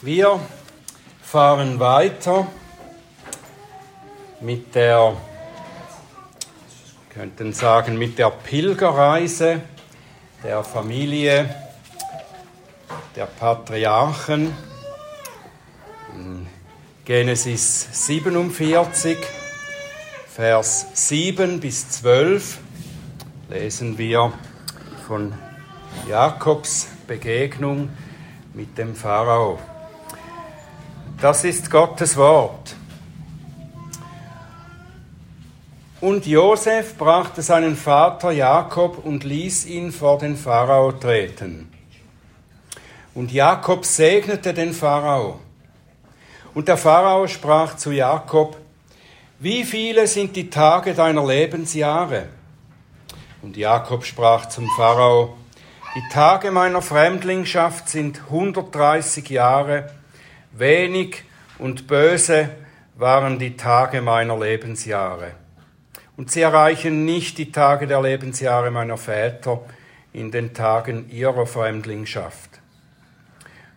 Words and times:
Wir 0.00 0.38
fahren 1.20 1.80
weiter 1.80 2.46
mit 4.40 4.76
der, 4.76 5.16
könnten 7.10 7.52
sagen, 7.52 7.98
mit 7.98 8.16
der 8.16 8.30
Pilgerreise 8.30 9.60
der 10.44 10.62
Familie 10.62 11.52
der 13.16 13.26
Patriarchen. 13.26 14.54
Genesis 17.04 17.88
47, 18.06 19.18
Vers 20.28 20.86
7 20.92 21.58
bis 21.58 21.90
12 21.90 22.58
lesen 23.50 23.98
wir 23.98 24.32
von 25.08 25.34
Jakobs 26.08 26.86
Begegnung 27.08 27.90
mit 28.54 28.78
dem 28.78 28.94
Pharao. 28.94 29.58
Das 31.20 31.42
ist 31.42 31.68
Gottes 31.68 32.16
Wort. 32.16 32.76
Und 36.00 36.26
Josef 36.26 36.96
brachte 36.96 37.42
seinen 37.42 37.74
Vater 37.74 38.30
Jakob 38.30 39.04
und 39.04 39.24
ließ 39.24 39.66
ihn 39.66 39.90
vor 39.90 40.18
den 40.18 40.36
Pharao 40.36 40.92
treten. 40.92 41.72
Und 43.14 43.32
Jakob 43.32 43.84
segnete 43.84 44.54
den 44.54 44.72
Pharao. 44.72 45.40
Und 46.54 46.68
der 46.68 46.76
Pharao 46.76 47.26
sprach 47.26 47.74
zu 47.74 47.90
Jakob, 47.90 48.56
wie 49.40 49.64
viele 49.64 50.06
sind 50.06 50.36
die 50.36 50.48
Tage 50.48 50.94
deiner 50.94 51.26
Lebensjahre? 51.26 52.28
Und 53.42 53.56
Jakob 53.56 54.04
sprach 54.04 54.46
zum 54.46 54.68
Pharao, 54.76 55.36
die 55.96 56.12
Tage 56.12 56.52
meiner 56.52 56.80
Fremdlingschaft 56.80 57.88
sind 57.88 58.20
130 58.28 59.28
Jahre 59.30 59.97
Wenig 60.58 61.22
und 61.58 61.86
böse 61.86 62.50
waren 62.96 63.38
die 63.38 63.56
Tage 63.56 64.00
meiner 64.00 64.38
Lebensjahre. 64.38 65.32
Und 66.16 66.32
sie 66.32 66.40
erreichen 66.40 67.04
nicht 67.04 67.38
die 67.38 67.52
Tage 67.52 67.86
der 67.86 68.02
Lebensjahre 68.02 68.70
meiner 68.70 68.96
Väter 68.96 69.60
in 70.12 70.32
den 70.32 70.52
Tagen 70.54 71.08
ihrer 71.10 71.46
Fremdlingschaft. 71.46 72.50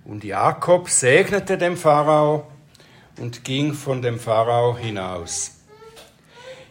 Und 0.06 0.23
Jakob 0.23 0.90
segnete 0.90 1.58
dem 1.58 1.78
Pharao 1.78 2.48
und 3.20 3.44
ging 3.44 3.73
von 3.73 4.02
dem 4.02 4.20
Pharao 4.20 4.76
hinaus. 4.76 5.60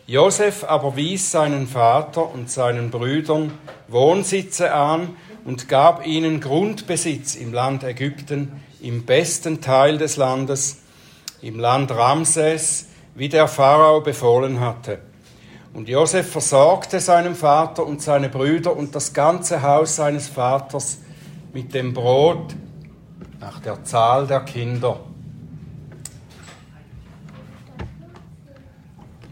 Josef 0.06 0.64
aber 0.64 0.97
wies 0.97 1.30
seinen 1.30 1.69
Vater 1.69 2.34
und 2.34 2.50
seinen 2.50 2.91
Brüdern 2.91 3.52
Wohnsitze 3.86 4.74
an 4.74 5.17
und 5.45 5.69
gab 5.69 6.05
ihnen 6.05 6.41
Grundbesitz 6.41 7.36
im 7.36 7.52
Land 7.52 7.84
Ägypten 7.84 8.61
im 8.83 9.05
besten 9.05 9.61
Teil 9.61 9.98
des 9.98 10.17
Landes, 10.17 10.78
im 11.42 11.59
Land 11.59 11.91
Ramses, 11.91 12.86
wie 13.14 13.28
der 13.28 13.48
Pharao 13.48 14.00
befohlen 14.00 14.61
hatte. 14.61 15.00
Und 15.73 15.89
Josef 15.89 16.31
versorgte 16.31 17.01
seinen 17.01 17.34
Vater 17.34 17.86
und 17.86 18.03
seine 18.03 18.28
Brüder 18.28 18.77
und 18.77 18.95
das 18.95 19.12
ganze 19.12 19.62
Haus 19.62 19.97
seines 19.97 20.28
Vaters 20.28 20.98
mit 21.53 21.75
dem 21.75 21.92
Brot 21.92 22.55
nach 23.39 23.61
der 23.61 23.84
Zahl 23.84 24.27
der 24.27 24.41
Kinder. 24.41 25.01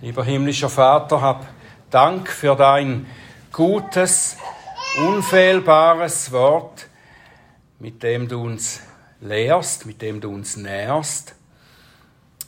Lieber 0.01 0.25
himmlischer 0.25 0.69
Vater, 0.69 1.21
hab 1.21 1.47
Dank 1.91 2.29
für 2.29 2.55
dein 2.55 3.07
gutes, 3.51 4.37
unfehlbares 5.07 6.31
Wort, 6.33 6.87
mit 7.79 8.03
dem 8.03 8.29
du 8.29 8.43
uns 8.43 8.81
lehrst, 9.21 9.87
mit 9.87 10.03
dem 10.03 10.21
du 10.21 10.31
uns 10.31 10.57
nährst. 10.57 11.35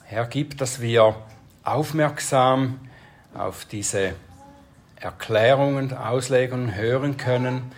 Herr, 0.04 0.26
gib, 0.26 0.58
dass 0.58 0.80
wir 0.80 1.16
aufmerksam 1.62 2.80
auf 3.34 3.64
diese 3.64 4.14
Erklärungen, 4.96 5.96
Auslegungen 5.96 6.74
hören 6.74 7.16
können, 7.16 7.72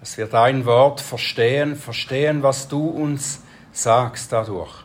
dass 0.00 0.16
wir 0.16 0.26
dein 0.26 0.64
Wort 0.64 1.00
verstehen, 1.00 1.76
verstehen, 1.76 2.42
was 2.42 2.68
du 2.68 2.88
uns 2.88 3.40
sagst 3.72 4.32
dadurch. 4.32 4.84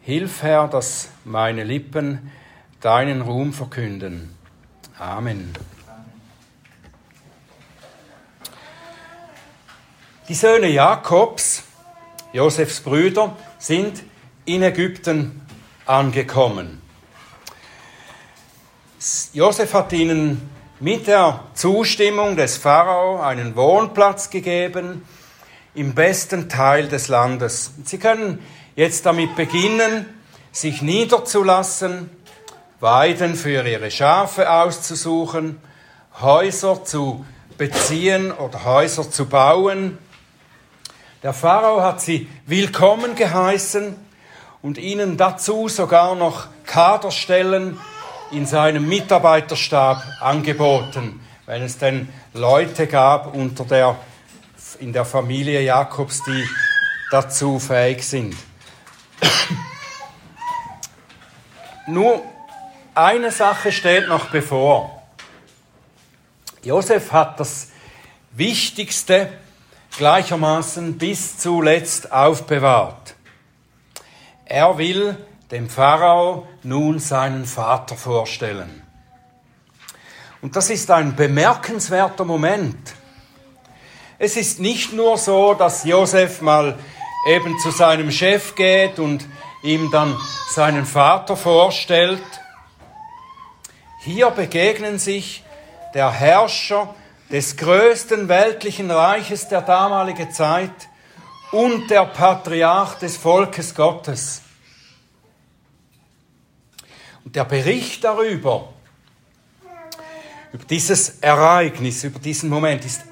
Hilf, 0.00 0.42
Herr, 0.42 0.68
dass 0.68 1.10
meine 1.24 1.64
Lippen 1.64 2.32
deinen 2.80 3.20
Ruhm 3.20 3.52
verkünden. 3.52 4.34
Amen. 4.98 5.52
Die 10.28 10.34
Söhne 10.34 10.68
Jakobs 10.68 11.64
Josefs 12.32 12.80
Brüder 12.80 13.36
sind 13.58 14.04
in 14.44 14.62
Ägypten 14.62 15.40
angekommen. 15.84 16.80
Josef 19.32 19.74
hat 19.74 19.92
ihnen 19.92 20.48
mit 20.78 21.08
der 21.08 21.40
Zustimmung 21.54 22.36
des 22.36 22.56
Pharao 22.56 23.20
einen 23.20 23.56
Wohnplatz 23.56 24.30
gegeben 24.30 25.04
im 25.74 25.94
besten 25.94 26.48
Teil 26.48 26.88
des 26.88 27.08
Landes. 27.08 27.72
Sie 27.84 27.98
können 27.98 28.38
jetzt 28.76 29.06
damit 29.06 29.34
beginnen, 29.34 30.06
sich 30.52 30.82
niederzulassen, 30.82 32.10
Weiden 32.78 33.34
für 33.34 33.66
ihre 33.66 33.90
Schafe 33.90 34.50
auszusuchen, 34.50 35.60
Häuser 36.20 36.84
zu 36.84 37.24
beziehen 37.58 38.32
oder 38.32 38.64
Häuser 38.64 39.10
zu 39.10 39.26
bauen, 39.26 39.98
der 41.22 41.34
Pharao 41.34 41.82
hat 41.82 42.00
sie 42.00 42.28
willkommen 42.46 43.14
geheißen 43.14 43.94
und 44.62 44.78
ihnen 44.78 45.16
dazu 45.16 45.68
sogar 45.68 46.14
noch 46.14 46.48
Kaderstellen 46.64 47.78
in 48.30 48.46
seinem 48.46 48.88
Mitarbeiterstab 48.88 50.02
angeboten, 50.20 51.20
wenn 51.46 51.62
es 51.62 51.78
denn 51.78 52.08
Leute 52.32 52.86
gab 52.86 53.34
unter 53.34 53.64
der, 53.64 53.96
in 54.78 54.92
der 54.92 55.04
Familie 55.04 55.60
Jakobs, 55.62 56.22
die 56.22 56.48
dazu 57.10 57.58
fähig 57.58 58.02
sind. 58.02 58.34
Nur 61.86 62.22
eine 62.94 63.30
Sache 63.30 63.72
steht 63.72 64.08
noch 64.08 64.30
bevor. 64.30 65.02
Josef 66.62 67.12
hat 67.12 67.40
das 67.40 67.68
Wichtigste 68.32 69.30
gleichermaßen 69.96 70.98
bis 70.98 71.38
zuletzt 71.38 72.12
aufbewahrt. 72.12 73.14
Er 74.44 74.78
will 74.78 75.16
dem 75.50 75.68
Pharao 75.68 76.46
nun 76.62 76.98
seinen 76.98 77.44
Vater 77.44 77.96
vorstellen. 77.96 78.82
Und 80.42 80.56
das 80.56 80.70
ist 80.70 80.90
ein 80.90 81.16
bemerkenswerter 81.16 82.24
Moment. 82.24 82.94
Es 84.18 84.36
ist 84.36 84.60
nicht 84.60 84.92
nur 84.92 85.18
so, 85.18 85.54
dass 85.54 85.84
Josef 85.84 86.40
mal 86.40 86.78
eben 87.26 87.58
zu 87.58 87.70
seinem 87.70 88.10
Chef 88.10 88.54
geht 88.54 88.98
und 88.98 89.26
ihm 89.62 89.90
dann 89.90 90.16
seinen 90.50 90.86
Vater 90.86 91.36
vorstellt. 91.36 92.22
Hier 94.02 94.30
begegnen 94.30 94.98
sich 94.98 95.44
der 95.94 96.10
Herrscher 96.10 96.94
des 97.30 97.56
größten 97.56 98.28
weltlichen 98.28 98.90
Reiches 98.90 99.48
der 99.48 99.62
damaligen 99.62 100.32
Zeit 100.32 100.88
und 101.52 101.88
der 101.90 102.06
Patriarch 102.06 102.94
des 102.94 103.16
Volkes 103.16 103.74
Gottes. 103.74 104.42
Und 107.24 107.36
der 107.36 107.44
Bericht 107.44 108.02
darüber, 108.02 108.72
über 110.52 110.64
dieses 110.64 111.20
Ereignis, 111.20 112.02
über 112.02 112.18
diesen 112.18 112.50
Moment 112.50 112.84
ist 112.84 113.02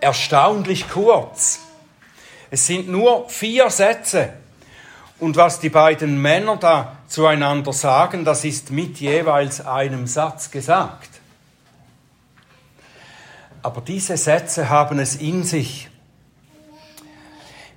erstaunlich 0.00 0.88
kurz. 0.88 1.60
Es 2.50 2.66
sind 2.66 2.88
nur 2.88 3.28
vier 3.28 3.70
Sätze. 3.70 4.34
Und 5.18 5.36
was 5.36 5.58
die 5.58 5.70
beiden 5.70 6.20
Männer 6.20 6.56
da 6.56 6.98
zueinander 7.08 7.72
sagen, 7.72 8.24
das 8.24 8.44
ist 8.44 8.70
mit 8.70 8.98
jeweils 8.98 9.64
einem 9.64 10.06
Satz 10.06 10.50
gesagt. 10.50 11.13
Aber 13.64 13.80
diese 13.80 14.18
Sätze 14.18 14.68
haben 14.68 14.98
es 14.98 15.16
in 15.16 15.42
sich. 15.42 15.88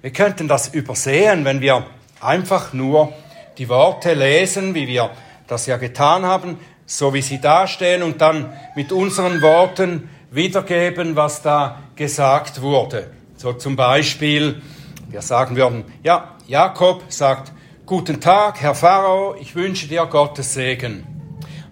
Wir 0.01 0.11
könnten 0.11 0.49
das 0.49 0.67
übersehen, 0.67 1.45
wenn 1.45 1.61
wir 1.61 1.85
einfach 2.19 2.73
nur 2.73 3.13
die 3.57 3.69
Worte 3.69 4.13
lesen, 4.13 4.75
wie 4.75 4.85
wir 4.85 5.11
das 5.47 5.65
ja 5.65 5.77
getan 5.77 6.25
haben, 6.25 6.59
so 6.85 7.13
wie 7.13 7.21
sie 7.21 7.39
dastehen 7.39 8.03
und 8.03 8.19
dann 8.19 8.51
mit 8.75 8.91
unseren 8.91 9.41
Worten 9.41 10.09
wiedergeben, 10.29 11.15
was 11.15 11.41
da 11.41 11.81
gesagt 11.95 12.61
wurde. 12.61 13.09
So 13.37 13.53
zum 13.53 13.77
Beispiel, 13.77 14.61
wir 15.07 15.21
sagen 15.21 15.55
würden, 15.55 15.85
ja, 16.03 16.35
Jakob 16.47 17.03
sagt, 17.07 17.53
guten 17.85 18.19
Tag, 18.19 18.59
Herr 18.59 18.75
Pharao, 18.75 19.35
ich 19.39 19.55
wünsche 19.55 19.87
dir 19.87 20.05
Gottes 20.05 20.53
Segen. 20.53 21.07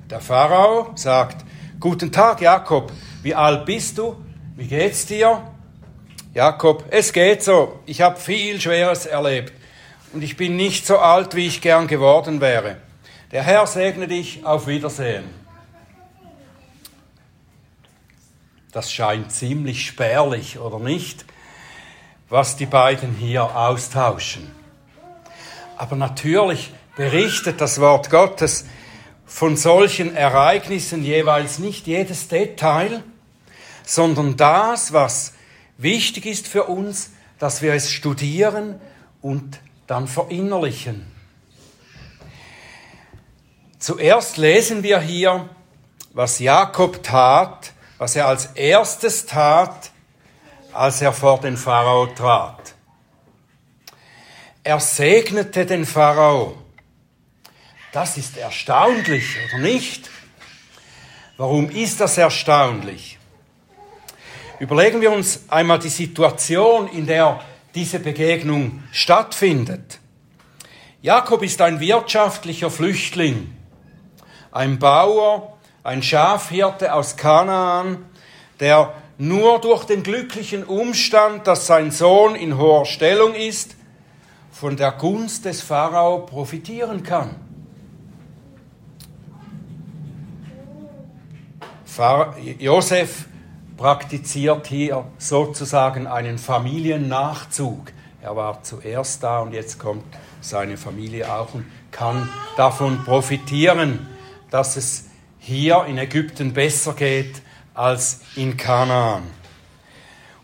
Der 0.09 0.21
Pharao 0.21 0.93
sagt, 0.95 1.43
guten 1.81 2.13
Tag, 2.13 2.39
Jakob, 2.39 2.93
wie 3.25 3.33
alt 3.33 3.65
bist 3.65 3.97
du? 3.97 4.23
Wie 4.55 4.67
geht's 4.67 5.07
dir? 5.07 5.41
Jakob, 6.35 6.85
es 6.91 7.11
geht 7.11 7.41
so. 7.41 7.79
Ich 7.87 8.01
habe 8.01 8.19
viel 8.19 8.61
Schweres 8.61 9.07
erlebt. 9.07 9.51
und 10.13 10.21
ich 10.21 10.37
bin 10.37 10.55
nicht 10.55 10.85
so 10.85 10.99
alt, 10.99 11.35
wie 11.35 11.47
ich 11.47 11.59
gern 11.59 11.87
geworden 11.87 12.39
wäre. 12.39 12.77
Der 13.31 13.41
Herr 13.41 13.65
segne 13.65 14.07
dich, 14.07 14.45
auf 14.45 14.67
Wiedersehen. 14.67 15.23
Das 18.71 18.93
scheint 18.93 19.31
ziemlich 19.31 19.87
spärlich, 19.87 20.59
oder 20.59 20.77
nicht, 20.77 21.25
was 22.29 22.57
die 22.57 22.67
beiden 22.67 23.15
hier 23.15 23.55
austauschen. 23.57 24.51
Aber 25.77 25.95
natürlich 25.95 26.71
berichtet 26.95 27.59
das 27.59 27.81
Wort 27.81 28.11
Gottes 28.11 28.67
von 29.25 29.57
solchen 29.57 30.15
Ereignissen 30.15 31.03
jeweils 31.03 31.57
nicht 31.57 31.87
jedes 31.87 32.27
Detail, 32.27 33.03
sondern 33.85 34.37
das, 34.37 34.93
was 34.93 35.33
wichtig 35.77 36.25
ist 36.25 36.47
für 36.47 36.65
uns, 36.65 37.11
dass 37.39 37.61
wir 37.61 37.73
es 37.73 37.91
studieren 37.91 38.79
und 39.21 39.59
dann 39.87 40.07
verinnerlichen. 40.07 41.05
Zuerst 43.79 44.37
lesen 44.37 44.83
wir 44.83 44.99
hier, 44.99 45.49
was 46.13 46.39
Jakob 46.39 47.03
tat, 47.03 47.73
was 47.97 48.15
er 48.15 48.27
als 48.27 48.47
erstes 48.55 49.25
tat, 49.25 49.91
als 50.73 51.01
er 51.01 51.13
vor 51.13 51.39
den 51.39 51.57
Pharao 51.57 52.07
trat. 52.07 52.73
Er 54.63 54.79
segnete 54.79 55.65
den 55.65 55.85
Pharao. 55.85 56.57
Das 57.91 58.17
ist 58.17 58.37
erstaunlich, 58.37 59.37
oder 59.47 59.59
nicht? 59.61 60.09
Warum 61.37 61.69
ist 61.69 61.99
das 62.01 62.17
erstaunlich? 62.17 63.19
Überlegen 64.59 65.01
wir 65.01 65.11
uns 65.11 65.43
einmal 65.49 65.79
die 65.79 65.89
Situation, 65.89 66.87
in 66.87 67.05
der 67.05 67.41
diese 67.73 67.99
Begegnung 67.99 68.83
stattfindet. 68.91 69.99
Jakob 71.01 71.43
ist 71.43 71.61
ein 71.61 71.79
wirtschaftlicher 71.79 72.71
Flüchtling, 72.71 73.53
ein 74.51 74.79
Bauer, 74.79 75.57
ein 75.83 76.01
Schafhirte 76.01 76.93
aus 76.93 77.17
Kanaan, 77.17 78.05
der 78.59 78.93
nur 79.17 79.59
durch 79.59 79.83
den 79.83 80.03
glücklichen 80.03 80.63
Umstand, 80.63 81.47
dass 81.47 81.67
sein 81.67 81.91
Sohn 81.91 82.35
in 82.35 82.57
hoher 82.57 82.85
Stellung 82.85 83.35
ist, 83.35 83.75
von 84.51 84.77
der 84.77 84.93
Gunst 84.93 85.43
des 85.45 85.61
Pharao 85.61 86.25
profitieren 86.25 87.03
kann. 87.03 87.35
Josef 92.59 93.25
praktiziert 93.77 94.67
hier 94.67 95.05
sozusagen 95.17 96.07
einen 96.07 96.37
Familiennachzug. 96.37 97.91
Er 98.21 98.35
war 98.35 98.63
zuerst 98.63 99.21
da 99.23 99.39
und 99.39 99.53
jetzt 99.53 99.79
kommt 99.79 100.03
seine 100.41 100.77
Familie 100.77 101.31
auch 101.31 101.53
und 101.53 101.65
kann 101.91 102.29
davon 102.57 103.03
profitieren, 103.03 104.07
dass 104.49 104.77
es 104.77 105.05
hier 105.39 105.85
in 105.87 105.97
Ägypten 105.97 106.53
besser 106.53 106.93
geht 106.93 107.41
als 107.73 108.21
in 108.35 108.57
Kanaan. 108.57 109.23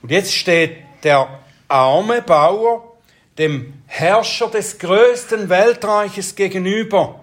Und 0.01 0.11
jetzt 0.11 0.33
steht 0.33 0.77
der 1.03 1.39
arme 1.67 2.21
Bauer 2.21 2.83
dem 3.37 3.81
Herrscher 3.87 4.49
des 4.49 4.77
größten 4.77 5.49
Weltreiches 5.49 6.35
gegenüber, 6.35 7.21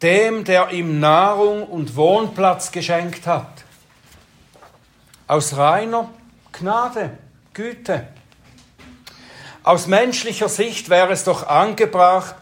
dem, 0.00 0.44
der 0.44 0.70
ihm 0.70 1.00
Nahrung 1.00 1.64
und 1.64 1.96
Wohnplatz 1.96 2.70
geschenkt 2.70 3.26
hat 3.26 3.64
aus 5.32 5.56
reiner 5.56 6.10
Gnade, 6.52 7.16
Güte. 7.54 8.06
Aus 9.62 9.86
menschlicher 9.86 10.50
Sicht 10.50 10.90
wäre 10.90 11.10
es 11.12 11.24
doch 11.24 11.46
angebracht, 11.46 12.34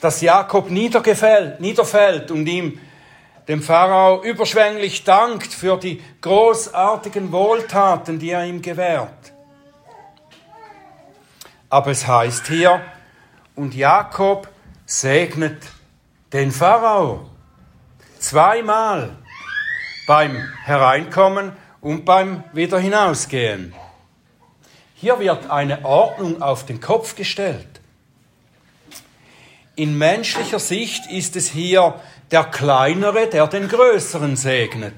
dass 0.00 0.20
Jakob 0.20 0.68
niederfällt 0.68 2.32
und 2.32 2.44
ihm 2.48 2.80
dem 3.46 3.62
Pharao 3.62 4.24
überschwänglich 4.24 5.04
dankt 5.04 5.52
für 5.52 5.76
die 5.76 6.02
großartigen 6.20 7.30
Wohltaten, 7.30 8.18
die 8.18 8.30
er 8.30 8.44
ihm 8.44 8.60
gewährt. 8.60 9.32
Aber 11.70 11.92
es 11.92 12.08
heißt 12.08 12.48
hier, 12.48 12.80
und 13.54 13.72
Jakob 13.72 14.48
segnet 14.84 15.62
den 16.32 16.50
Pharao 16.50 17.30
zweimal 18.18 19.10
beim 20.08 20.36
Hereinkommen 20.64 21.61
und 21.82 22.04
beim 22.04 22.44
Wieder 22.54 22.78
hinausgehen. 22.78 23.74
Hier 24.94 25.18
wird 25.18 25.50
eine 25.50 25.84
Ordnung 25.84 26.40
auf 26.40 26.64
den 26.64 26.80
Kopf 26.80 27.16
gestellt. 27.16 27.68
In 29.74 29.98
menschlicher 29.98 30.60
Sicht 30.60 31.10
ist 31.10 31.34
es 31.34 31.50
hier 31.50 32.00
der 32.30 32.44
Kleinere, 32.44 33.26
der 33.26 33.48
den 33.48 33.68
Größeren 33.68 34.36
segnet. 34.36 34.94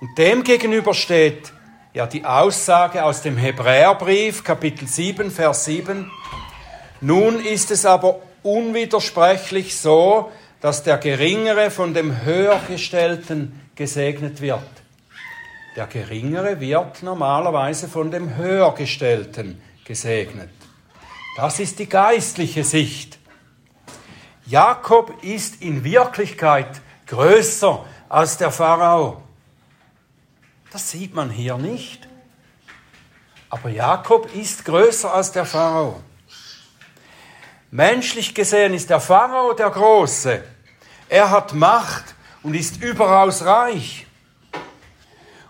Und 0.00 0.18
dem 0.18 0.42
gegenüber 0.42 0.92
steht 0.92 1.52
ja 1.94 2.06
die 2.06 2.24
Aussage 2.24 3.04
aus 3.04 3.22
dem 3.22 3.36
Hebräerbrief, 3.36 4.42
Kapitel 4.42 4.88
7, 4.88 5.30
Vers 5.30 5.66
7. 5.66 6.10
Nun 7.00 7.38
ist 7.38 7.70
es 7.70 7.86
aber 7.86 8.20
unwidersprechlich 8.42 9.76
so, 9.76 10.32
dass 10.60 10.82
der 10.82 10.98
Geringere 10.98 11.70
von 11.70 11.94
dem 11.94 12.24
Höhergestellten 12.24 13.60
gesegnet 13.76 14.40
wird. 14.40 14.62
Der 15.76 15.86
Geringere 15.86 16.58
wird 16.58 17.02
normalerweise 17.02 17.86
von 17.86 18.10
dem 18.10 18.34
Höhergestellten 18.34 19.60
gesegnet. 19.84 20.48
Das 21.36 21.60
ist 21.60 21.78
die 21.78 21.88
geistliche 21.88 22.64
Sicht. 22.64 23.18
Jakob 24.46 25.22
ist 25.22 25.60
in 25.60 25.84
Wirklichkeit 25.84 26.80
größer 27.06 27.84
als 28.08 28.38
der 28.38 28.50
Pharao. 28.50 29.22
Das 30.72 30.90
sieht 30.90 31.14
man 31.14 31.28
hier 31.28 31.58
nicht. 31.58 32.08
Aber 33.50 33.68
Jakob 33.68 34.34
ist 34.34 34.64
größer 34.64 35.12
als 35.12 35.32
der 35.32 35.44
Pharao. 35.44 36.00
Menschlich 37.70 38.34
gesehen 38.34 38.72
ist 38.72 38.88
der 38.88 39.00
Pharao 39.00 39.52
der 39.52 39.68
Große. 39.68 40.42
Er 41.10 41.30
hat 41.30 41.52
Macht 41.52 42.14
und 42.42 42.54
ist 42.54 42.82
überaus 42.82 43.44
reich. 43.44 44.05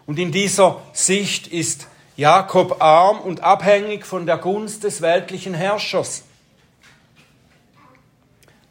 Und 0.07 0.19
in 0.19 0.31
dieser 0.31 0.81
Sicht 0.93 1.49
ist 1.49 1.89
Jakob 2.17 2.81
arm 2.81 3.21
und 3.21 3.41
abhängig 3.41 4.07
von 4.07 4.25
der 4.25 4.39
Gunst 4.39 4.85
des 4.85 5.03
weltlichen 5.03 5.53
Herrschers. 5.53 6.25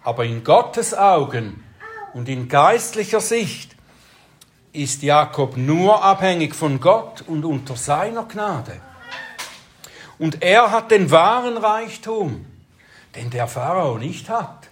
Aber 0.03 0.25
in 0.25 0.43
Gottes 0.43 0.93
Augen 0.93 1.63
und 2.13 2.29
in 2.29 2.48
geistlicher 2.48 3.19
Sicht 3.19 3.75
ist 4.71 5.03
Jakob 5.03 5.57
nur 5.57 6.03
abhängig 6.03 6.55
von 6.55 6.79
Gott 6.79 7.24
und 7.27 7.45
unter 7.45 7.75
seiner 7.75 8.24
Gnade. 8.24 8.79
Und 10.17 10.41
er 10.41 10.71
hat 10.71 10.91
den 10.91 11.12
wahren 11.12 11.57
Reichtum, 11.57 12.45
den 13.15 13.29
der 13.29 13.48
Pharao 13.48 13.98
nicht 13.98 14.29
hat. 14.29 14.69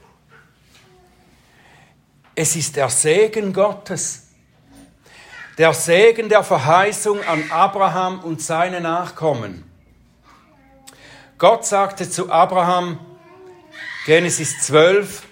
Es 2.36 2.56
ist 2.56 2.76
der 2.76 2.90
Segen 2.90 3.54
Gottes, 3.54 4.30
der 5.58 5.74
Segen 5.74 6.30
der 6.30 6.44
Verheißung 6.44 7.24
an 7.24 7.52
Abraham 7.52 8.20
und 8.20 8.42
seine 8.42 8.82
Nachkommen. 8.82 9.64
Gott 11.38 11.66
sagte 11.66 12.10
zu 12.10 12.32
Abraham, 12.32 13.00
Genesis 14.06 14.60
12, 14.62 15.24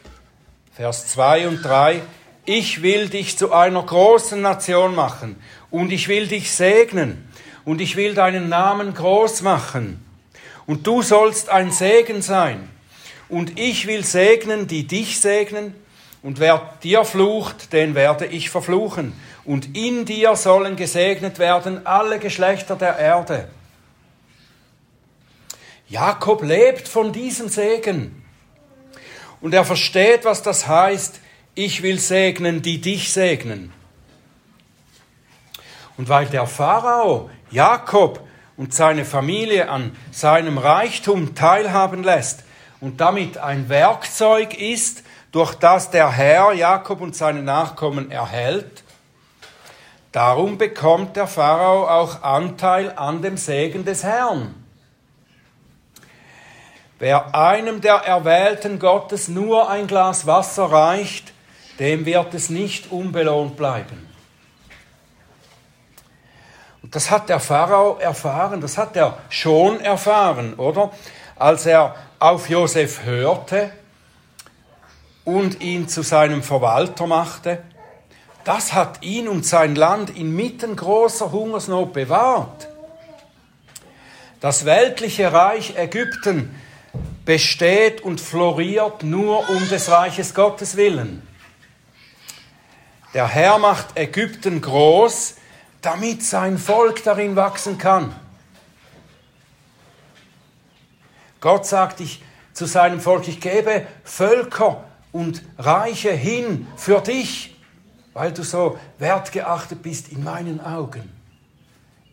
Vers 0.73 1.07
2 1.07 1.47
und 1.47 1.63
3, 1.63 2.01
ich 2.45 2.81
will 2.81 3.09
dich 3.09 3.37
zu 3.37 3.51
einer 3.51 3.83
großen 3.83 4.41
Nation 4.41 4.95
machen 4.95 5.41
und 5.69 5.91
ich 5.91 6.07
will 6.07 6.27
dich 6.27 6.51
segnen 6.51 7.27
und 7.65 7.81
ich 7.81 7.95
will 7.95 8.13
deinen 8.13 8.49
Namen 8.49 8.93
groß 8.93 9.41
machen 9.41 10.05
und 10.65 10.85
du 10.85 11.01
sollst 11.01 11.49
ein 11.49 11.71
Segen 11.71 12.21
sein 12.21 12.69
und 13.29 13.59
ich 13.59 13.87
will 13.87 14.03
segnen, 14.03 14.67
die 14.67 14.85
dich 14.85 15.19
segnen 15.19 15.75
und 16.23 16.39
wer 16.39 16.73
dir 16.83 17.03
flucht, 17.03 17.73
den 17.73 17.95
werde 17.95 18.25
ich 18.25 18.49
verfluchen 18.49 19.13
und 19.43 19.75
in 19.75 20.05
dir 20.05 20.35
sollen 20.35 20.75
gesegnet 20.75 21.39
werden 21.39 21.85
alle 21.85 22.19
Geschlechter 22.19 22.75
der 22.75 22.97
Erde. 22.97 23.47
Jakob 25.87 26.43
lebt 26.43 26.87
von 26.87 27.11
diesem 27.11 27.49
Segen 27.49 28.23
und 29.41 29.53
er 29.53 29.65
versteht, 29.65 30.23
was 30.23 30.41
das 30.41 30.67
heißt, 30.67 31.19
ich 31.55 31.81
will 31.81 31.99
segnen, 31.99 32.61
die 32.61 32.79
dich 32.79 33.11
segnen. 33.11 33.73
Und 35.97 36.07
weil 36.07 36.27
der 36.27 36.47
Pharao 36.47 37.29
Jakob 37.49 38.25
und 38.55 38.73
seine 38.73 39.03
Familie 39.05 39.69
an 39.69 39.95
seinem 40.11 40.57
Reichtum 40.57 41.35
teilhaben 41.35 42.03
lässt 42.03 42.43
und 42.79 43.01
damit 43.01 43.37
ein 43.37 43.67
Werkzeug 43.69 44.59
ist, 44.59 45.03
durch 45.31 45.55
das 45.55 45.89
der 45.89 46.11
Herr 46.11 46.53
Jakob 46.53 47.01
und 47.01 47.15
seine 47.15 47.41
Nachkommen 47.41 48.11
erhält, 48.11 48.83
Darum 50.11 50.57
bekommt 50.57 51.15
der 51.15 51.27
Pharao 51.27 51.87
auch 51.87 52.21
Anteil 52.21 52.91
an 52.97 53.21
dem 53.21 53.37
Segen 53.37 53.85
des 53.85 54.03
Herrn. 54.03 54.55
wer 56.99 57.33
einem 57.33 57.81
der 57.81 57.95
Erwählten 57.95 58.77
Gottes 58.77 59.27
nur 59.27 59.69
ein 59.69 59.87
Glas 59.87 60.27
Wasser 60.27 60.65
reicht, 60.65 61.33
dem 61.79 62.05
wird 62.05 62.33
es 62.35 62.49
nicht 62.49 62.91
unbelohnt 62.91 63.57
bleiben. 63.57 64.07
Und 66.83 66.93
das 66.93 67.09
hat 67.09 67.29
der 67.29 67.39
Pharao 67.39 67.97
erfahren, 67.97 68.61
das 68.61 68.77
hat 68.77 68.95
er 68.95 69.17
schon 69.29 69.79
erfahren, 69.79 70.55
oder? 70.55 70.91
Als 71.37 71.65
er 71.65 71.95
auf 72.19 72.49
Josef 72.49 73.03
hörte 73.03 73.71
und 75.25 75.61
ihn 75.61 75.87
zu 75.87 76.01
seinem 76.01 76.43
Verwalter 76.43 77.07
machte, 77.07 77.63
das 78.43 78.73
hat 78.73 79.03
ihn 79.03 79.27
und 79.27 79.45
sein 79.45 79.75
Land 79.75 80.17
inmitten 80.17 80.75
großer 80.75 81.31
Hungersnot 81.31 81.93
bewahrt. 81.93 82.67
Das 84.39 84.65
weltliche 84.65 85.31
Reich 85.31 85.77
Ägypten 85.77 86.55
besteht 87.25 88.01
und 88.01 88.19
floriert 88.19 89.03
nur 89.03 89.47
um 89.49 89.69
des 89.69 89.91
Reiches 89.91 90.33
Gottes 90.33 90.75
willen. 90.75 91.27
Der 93.13 93.27
Herr 93.27 93.59
macht 93.59 93.95
Ägypten 93.95 94.61
groß, 94.61 95.35
damit 95.81 96.23
sein 96.23 96.57
Volk 96.57 97.03
darin 97.03 97.35
wachsen 97.35 97.77
kann. 97.77 98.15
Gott 101.39 101.65
sagt 101.65 101.99
ich 101.99 102.23
zu 102.53 102.65
seinem 102.65 102.99
Volk, 102.99 103.27
ich 103.27 103.39
gebe 103.39 103.85
Völker 104.03 104.83
und 105.11 105.41
Reiche 105.57 106.11
hin 106.11 106.67
für 106.75 107.01
dich, 107.01 107.55
weil 108.13 108.31
du 108.31 108.43
so 108.43 108.77
wertgeachtet 108.97 109.81
bist 109.81 110.11
in 110.11 110.23
meinen 110.23 110.61
Augen. 110.61 111.11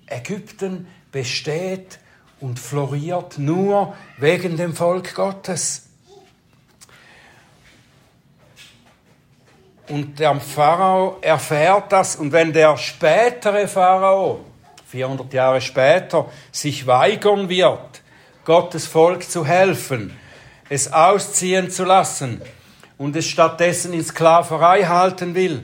Ägypten 0.06 0.86
besteht 1.12 1.98
und 2.40 2.58
floriert 2.58 3.38
nur 3.38 3.94
wegen 4.18 4.56
dem 4.56 4.74
Volk 4.74 5.14
Gottes. 5.14 5.84
Und 9.88 10.18
der 10.18 10.38
Pharao 10.38 11.18
erfährt 11.22 11.92
das 11.92 12.16
und 12.16 12.32
wenn 12.32 12.52
der 12.52 12.76
spätere 12.76 13.66
Pharao, 13.66 14.44
400 14.86 15.32
Jahre 15.32 15.60
später, 15.60 16.26
sich 16.52 16.86
weigern 16.86 17.48
wird, 17.48 18.02
Gottes 18.44 18.86
Volk 18.86 19.28
zu 19.28 19.46
helfen, 19.46 20.14
es 20.68 20.92
ausziehen 20.92 21.70
zu 21.70 21.84
lassen 21.84 22.42
und 22.98 23.16
es 23.16 23.26
stattdessen 23.26 23.92
in 23.92 24.04
Sklaverei 24.04 24.84
halten 24.84 25.34
will, 25.34 25.62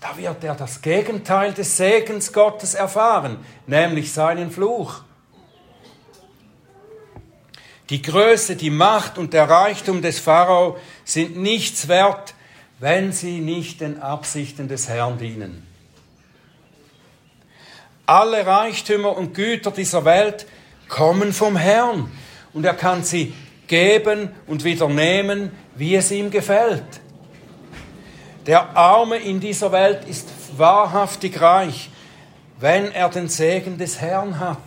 da 0.00 0.16
wird 0.16 0.44
er 0.44 0.54
das 0.54 0.80
Gegenteil 0.80 1.52
des 1.52 1.76
Segens 1.76 2.32
Gottes 2.32 2.74
erfahren, 2.74 3.38
nämlich 3.66 4.12
seinen 4.12 4.50
Fluch. 4.50 5.02
Die 7.90 8.00
Größe, 8.00 8.56
die 8.56 8.70
Macht 8.70 9.18
und 9.18 9.32
der 9.32 9.50
Reichtum 9.50 10.00
des 10.00 10.20
Pharao 10.20 10.78
sind 11.04 11.36
nichts 11.36 11.88
wert, 11.88 12.34
wenn 12.78 13.12
sie 13.12 13.40
nicht 13.40 13.80
den 13.80 14.00
Absichten 14.00 14.68
des 14.68 14.88
Herrn 14.88 15.18
dienen. 15.18 15.66
Alle 18.06 18.46
Reichtümer 18.46 19.16
und 19.16 19.34
Güter 19.34 19.70
dieser 19.70 20.04
Welt 20.04 20.46
kommen 20.88 21.32
vom 21.32 21.56
Herrn 21.56 22.10
und 22.52 22.64
er 22.64 22.74
kann 22.74 23.04
sie 23.04 23.34
geben 23.66 24.30
und 24.46 24.64
wieder 24.64 24.88
nehmen, 24.88 25.52
wie 25.74 25.94
es 25.94 26.10
ihm 26.10 26.30
gefällt. 26.30 27.00
Der 28.46 28.76
Arme 28.76 29.16
in 29.16 29.40
dieser 29.40 29.72
Welt 29.72 30.04
ist 30.08 30.28
wahrhaftig 30.56 31.40
reich, 31.40 31.90
wenn 32.58 32.90
er 32.92 33.08
den 33.08 33.28
Segen 33.28 33.78
des 33.78 34.00
Herrn 34.00 34.38
hat, 34.38 34.58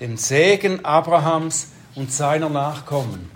den 0.00 0.16
Segen 0.16 0.84
Abrahams 0.84 1.72
und 1.94 2.12
seiner 2.12 2.48
Nachkommen. 2.48 3.30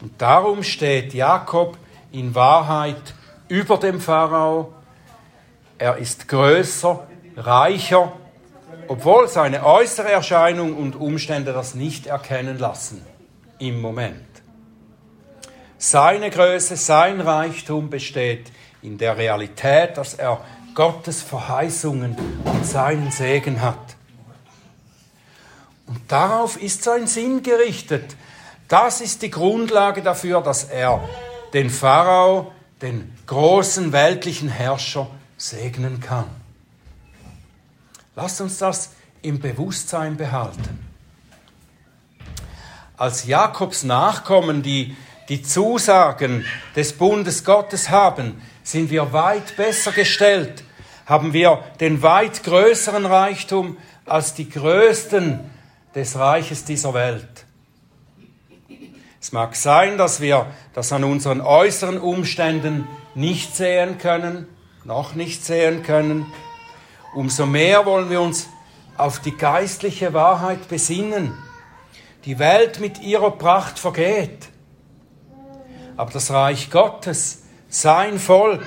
Und 0.00 0.20
darum 0.20 0.62
steht 0.62 1.14
Jakob 1.14 1.76
in 2.12 2.34
Wahrheit 2.34 3.14
über 3.48 3.76
dem 3.78 4.00
Pharao. 4.00 4.72
Er 5.76 5.96
ist 5.96 6.28
größer, 6.28 7.06
reicher, 7.36 8.12
obwohl 8.88 9.28
seine 9.28 9.64
äußere 9.64 10.10
Erscheinung 10.10 10.76
und 10.76 10.96
Umstände 10.96 11.52
das 11.52 11.74
nicht 11.74 12.06
erkennen 12.06 12.58
lassen 12.58 13.04
im 13.58 13.80
Moment. 13.80 14.27
Seine 15.78 16.30
Größe, 16.30 16.76
sein 16.76 17.20
Reichtum 17.20 17.88
besteht 17.88 18.50
in 18.82 18.98
der 18.98 19.16
Realität, 19.16 19.96
dass 19.96 20.14
er 20.14 20.44
Gottes 20.74 21.22
Verheißungen 21.22 22.16
und 22.44 22.66
seinen 22.66 23.12
Segen 23.12 23.62
hat. 23.62 23.96
Und 25.86 26.00
darauf 26.08 26.60
ist 26.60 26.82
sein 26.82 27.06
Sinn 27.06 27.42
gerichtet. 27.42 28.16
Das 28.66 29.00
ist 29.00 29.22
die 29.22 29.30
Grundlage 29.30 30.02
dafür, 30.02 30.42
dass 30.42 30.64
er 30.64 31.08
den 31.54 31.70
Pharao, 31.70 32.52
den 32.82 33.16
großen 33.26 33.92
weltlichen 33.92 34.48
Herrscher, 34.48 35.08
segnen 35.36 36.00
kann. 36.00 36.28
Lasst 38.16 38.40
uns 38.40 38.58
das 38.58 38.90
im 39.22 39.38
Bewusstsein 39.38 40.16
behalten. 40.16 40.84
Als 42.96 43.26
Jakobs 43.26 43.84
Nachkommen, 43.84 44.62
die 44.62 44.96
die 45.28 45.42
Zusagen 45.42 46.44
des 46.74 46.92
Bundes 46.94 47.44
Gottes 47.44 47.90
haben, 47.90 48.40
sind 48.62 48.90
wir 48.90 49.12
weit 49.12 49.56
besser 49.56 49.92
gestellt, 49.92 50.64
haben 51.06 51.32
wir 51.32 51.62
den 51.80 52.02
weit 52.02 52.42
größeren 52.44 53.06
Reichtum 53.06 53.76
als 54.06 54.34
die 54.34 54.48
Größten 54.48 55.40
des 55.94 56.18
Reiches 56.18 56.64
dieser 56.64 56.94
Welt. 56.94 57.44
Es 59.20 59.32
mag 59.32 59.56
sein, 59.56 59.98
dass 59.98 60.20
wir 60.20 60.46
das 60.74 60.92
an 60.92 61.04
unseren 61.04 61.40
äußeren 61.40 61.98
Umständen 61.98 62.86
nicht 63.14 63.56
sehen 63.56 63.98
können, 63.98 64.46
noch 64.84 65.14
nicht 65.14 65.44
sehen 65.44 65.82
können. 65.82 66.26
Umso 67.14 67.44
mehr 67.44 67.84
wollen 67.84 68.10
wir 68.10 68.20
uns 68.20 68.48
auf 68.96 69.18
die 69.18 69.36
geistliche 69.36 70.14
Wahrheit 70.14 70.68
besinnen. 70.68 71.34
Die 72.24 72.38
Welt 72.38 72.80
mit 72.80 73.00
ihrer 73.00 73.32
Pracht 73.32 73.78
vergeht. 73.78 74.48
Aber 75.98 76.12
das 76.12 76.30
Reich 76.30 76.70
Gottes, 76.70 77.42
sein 77.68 78.20
Volk, 78.20 78.64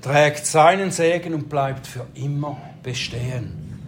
trägt 0.00 0.46
seinen 0.46 0.90
Segen 0.90 1.34
und 1.34 1.50
bleibt 1.50 1.86
für 1.86 2.06
immer 2.14 2.56
bestehen. 2.82 3.82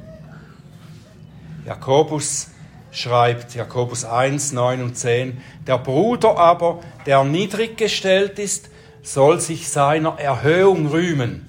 Jakobus 1.64 2.48
schreibt 2.90 3.54
Jakobus 3.54 4.04
1, 4.04 4.52
9 4.52 4.82
und 4.82 4.98
10, 4.98 5.42
der 5.66 5.78
Bruder 5.78 6.36
aber, 6.36 6.80
der 7.06 7.24
niedrig 7.24 7.78
gestellt 7.78 8.38
ist, 8.38 8.68
soll 9.02 9.40
sich 9.40 9.70
seiner 9.70 10.18
Erhöhung 10.18 10.88
rühmen, 10.88 11.48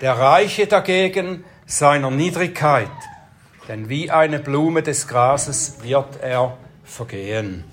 der 0.00 0.16
Reiche 0.16 0.68
dagegen 0.68 1.44
seiner 1.66 2.12
Niedrigkeit, 2.12 2.88
denn 3.66 3.88
wie 3.88 4.12
eine 4.12 4.38
Blume 4.38 4.84
des 4.84 5.08
Grases 5.08 5.82
wird 5.82 6.22
er 6.22 6.56
vergehen. 6.84 7.64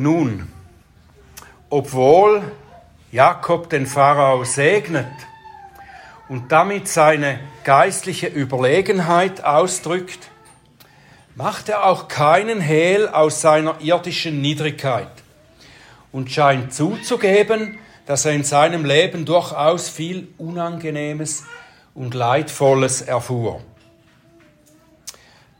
Nun, 0.00 0.48
obwohl 1.68 2.40
Jakob 3.12 3.68
den 3.68 3.84
Pharao 3.84 4.44
segnet, 4.44 5.12
und 6.26 6.50
damit 6.52 6.88
seine 6.88 7.38
geistliche 7.64 8.28
Überlegenheit 8.28 9.44
ausdrückt, 9.44 10.30
macht 11.34 11.68
er 11.68 11.84
auch 11.84 12.08
keinen 12.08 12.62
Hehl 12.62 13.08
aus 13.08 13.42
seiner 13.42 13.78
irdischen 13.82 14.40
Niedrigkeit 14.40 15.12
und 16.12 16.30
scheint 16.32 16.72
zuzugeben, 16.72 17.76
dass 18.06 18.24
er 18.24 18.32
in 18.32 18.44
seinem 18.44 18.86
Leben 18.86 19.26
durchaus 19.26 19.90
viel 19.90 20.28
Unangenehmes 20.38 21.44
und 21.94 22.14
Leidvolles 22.14 23.02
erfuhr. 23.02 23.60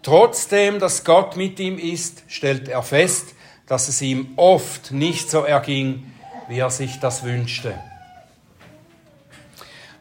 Trotzdem, 0.02 0.78
dass 0.78 1.04
Gott 1.04 1.36
mit 1.36 1.60
ihm 1.60 1.78
ist, 1.78 2.22
stellt 2.26 2.68
er 2.68 2.82
fest, 2.82 3.34
dass 3.70 3.86
es 3.86 4.02
ihm 4.02 4.32
oft 4.34 4.90
nicht 4.90 5.30
so 5.30 5.44
erging, 5.44 6.12
wie 6.48 6.58
er 6.58 6.70
sich 6.70 6.98
das 6.98 7.22
wünschte. 7.22 7.78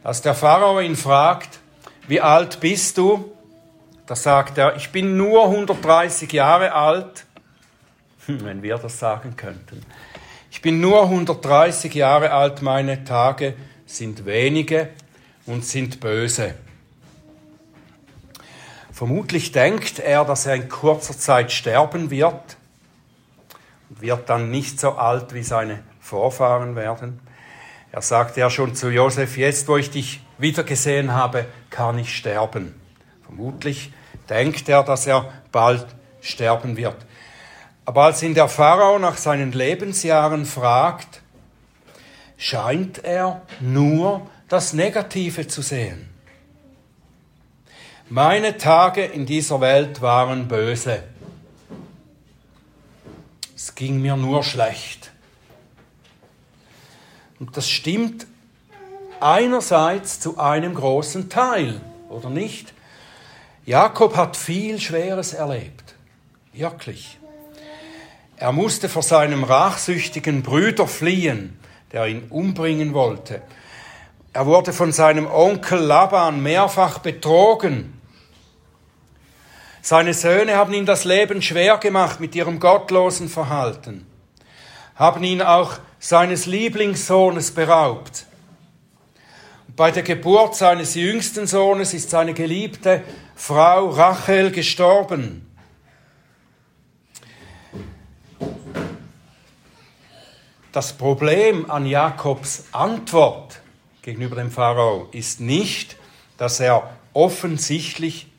Als 0.02 0.22
der 0.22 0.34
Pharao 0.34 0.80
ihn 0.80 0.96
fragt, 0.96 1.60
wie 2.08 2.20
alt 2.20 2.58
bist 2.58 2.98
du? 2.98 3.30
Da 4.06 4.16
sagt 4.16 4.58
er, 4.58 4.74
ich 4.74 4.90
bin 4.90 5.16
nur 5.16 5.44
130 5.44 6.32
Jahre 6.32 6.72
alt. 6.72 7.26
Hm, 8.26 8.44
wenn 8.44 8.62
wir 8.64 8.76
das 8.76 8.98
sagen 8.98 9.36
könnten. 9.36 9.86
Ich 10.50 10.62
bin 10.62 10.80
nur 10.80 11.04
130 11.04 11.94
Jahre 11.94 12.32
alt, 12.32 12.62
meine 12.62 13.04
Tage 13.04 13.54
sind 13.86 14.24
wenige 14.24 14.88
und 15.46 15.64
sind 15.64 16.00
böse. 16.00 16.56
Vermutlich 18.90 19.52
denkt 19.52 20.00
er, 20.00 20.24
dass 20.24 20.46
er 20.46 20.56
in 20.56 20.68
kurzer 20.68 21.16
Zeit 21.16 21.52
sterben 21.52 22.10
wird 22.10 22.56
wird 23.90 24.28
dann 24.28 24.50
nicht 24.50 24.80
so 24.80 24.92
alt 24.92 25.34
wie 25.34 25.42
seine 25.42 25.82
Vorfahren 26.00 26.76
werden. 26.76 27.20
Er 27.92 28.02
sagte 28.02 28.40
ja 28.40 28.50
schon 28.50 28.74
zu 28.74 28.88
Josef, 28.88 29.36
jetzt 29.36 29.66
wo 29.68 29.76
ich 29.76 29.90
dich 29.90 30.20
wiedergesehen 30.38 31.12
habe, 31.12 31.46
kann 31.70 31.98
ich 31.98 32.16
sterben. 32.16 32.80
Vermutlich 33.24 33.92
denkt 34.28 34.68
er, 34.68 34.84
dass 34.84 35.06
er 35.06 35.32
bald 35.50 35.86
sterben 36.20 36.76
wird. 36.76 36.96
Aber 37.84 38.04
als 38.04 38.22
ihn 38.22 38.34
der 38.34 38.48
Pharao 38.48 38.98
nach 38.98 39.16
seinen 39.16 39.52
Lebensjahren 39.52 40.46
fragt, 40.46 41.22
scheint 42.36 43.04
er 43.04 43.42
nur 43.58 44.28
das 44.48 44.72
Negative 44.72 45.48
zu 45.48 45.62
sehen. 45.62 46.08
Meine 48.08 48.56
Tage 48.56 49.04
in 49.04 49.26
dieser 49.26 49.60
Welt 49.60 50.00
waren 50.00 50.48
böse. 50.48 51.02
Es 53.62 53.74
ging 53.74 54.00
mir 54.00 54.16
nur 54.16 54.42
schlecht. 54.42 55.10
Und 57.38 57.58
das 57.58 57.68
stimmt 57.68 58.26
einerseits 59.20 60.18
zu 60.18 60.38
einem 60.38 60.72
großen 60.72 61.28
Teil, 61.28 61.78
oder 62.08 62.30
nicht? 62.30 62.72
Jakob 63.66 64.16
hat 64.16 64.38
viel 64.38 64.80
Schweres 64.80 65.34
erlebt, 65.34 65.94
wirklich. 66.54 67.18
Er 68.38 68.52
musste 68.52 68.88
vor 68.88 69.02
seinem 69.02 69.44
rachsüchtigen 69.44 70.42
Brüder 70.42 70.88
fliehen, 70.88 71.58
der 71.92 72.06
ihn 72.06 72.28
umbringen 72.30 72.94
wollte. 72.94 73.42
Er 74.32 74.46
wurde 74.46 74.72
von 74.72 74.90
seinem 74.90 75.26
Onkel 75.26 75.80
Laban 75.80 76.42
mehrfach 76.42 77.00
betrogen. 77.00 77.99
Seine 79.82 80.12
Söhne 80.12 80.56
haben 80.56 80.74
ihm 80.74 80.84
das 80.84 81.04
Leben 81.04 81.40
schwer 81.40 81.78
gemacht 81.78 82.20
mit 82.20 82.34
ihrem 82.34 82.60
gottlosen 82.60 83.28
Verhalten, 83.28 84.06
haben 84.94 85.24
ihn 85.24 85.40
auch 85.40 85.78
seines 85.98 86.46
Lieblingssohnes 86.46 87.52
beraubt. 87.52 88.26
Bei 89.76 89.90
der 89.90 90.02
Geburt 90.02 90.56
seines 90.56 90.94
jüngsten 90.94 91.46
Sohnes 91.46 91.94
ist 91.94 92.10
seine 92.10 92.34
geliebte 92.34 93.02
Frau 93.34 93.88
Rachel 93.88 94.50
gestorben. 94.50 95.46
Das 100.72 100.92
Problem 100.92 101.70
an 101.70 101.86
Jakobs 101.86 102.64
Antwort 102.72 103.60
gegenüber 104.02 104.36
dem 104.36 104.50
Pharao 104.50 105.08
ist 105.10 105.40
nicht, 105.40 105.96
dass 106.36 106.60
er 106.60 106.90
offensichtlich 107.12 108.29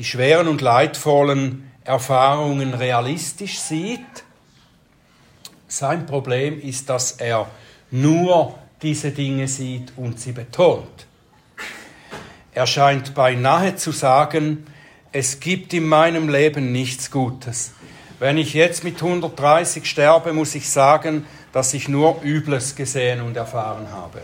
die 0.00 0.04
schweren 0.06 0.48
und 0.48 0.62
leidvollen 0.62 1.70
Erfahrungen 1.84 2.72
realistisch 2.72 3.58
sieht. 3.60 4.24
Sein 5.68 6.06
Problem 6.06 6.58
ist, 6.58 6.88
dass 6.88 7.12
er 7.12 7.50
nur 7.90 8.58
diese 8.80 9.10
Dinge 9.10 9.46
sieht 9.46 9.92
und 9.98 10.18
sie 10.18 10.32
betont. 10.32 11.06
Er 12.54 12.66
scheint 12.66 13.14
beinahe 13.14 13.76
zu 13.76 13.92
sagen, 13.92 14.66
es 15.12 15.38
gibt 15.38 15.74
in 15.74 15.84
meinem 15.84 16.30
Leben 16.30 16.72
nichts 16.72 17.10
Gutes. 17.10 17.72
Wenn 18.18 18.38
ich 18.38 18.54
jetzt 18.54 18.84
mit 18.84 19.02
130 19.02 19.84
sterbe, 19.84 20.32
muss 20.32 20.54
ich 20.54 20.70
sagen, 20.70 21.26
dass 21.52 21.74
ich 21.74 21.90
nur 21.90 22.22
Übles 22.22 22.74
gesehen 22.74 23.20
und 23.20 23.36
erfahren 23.36 23.92
habe. 23.92 24.22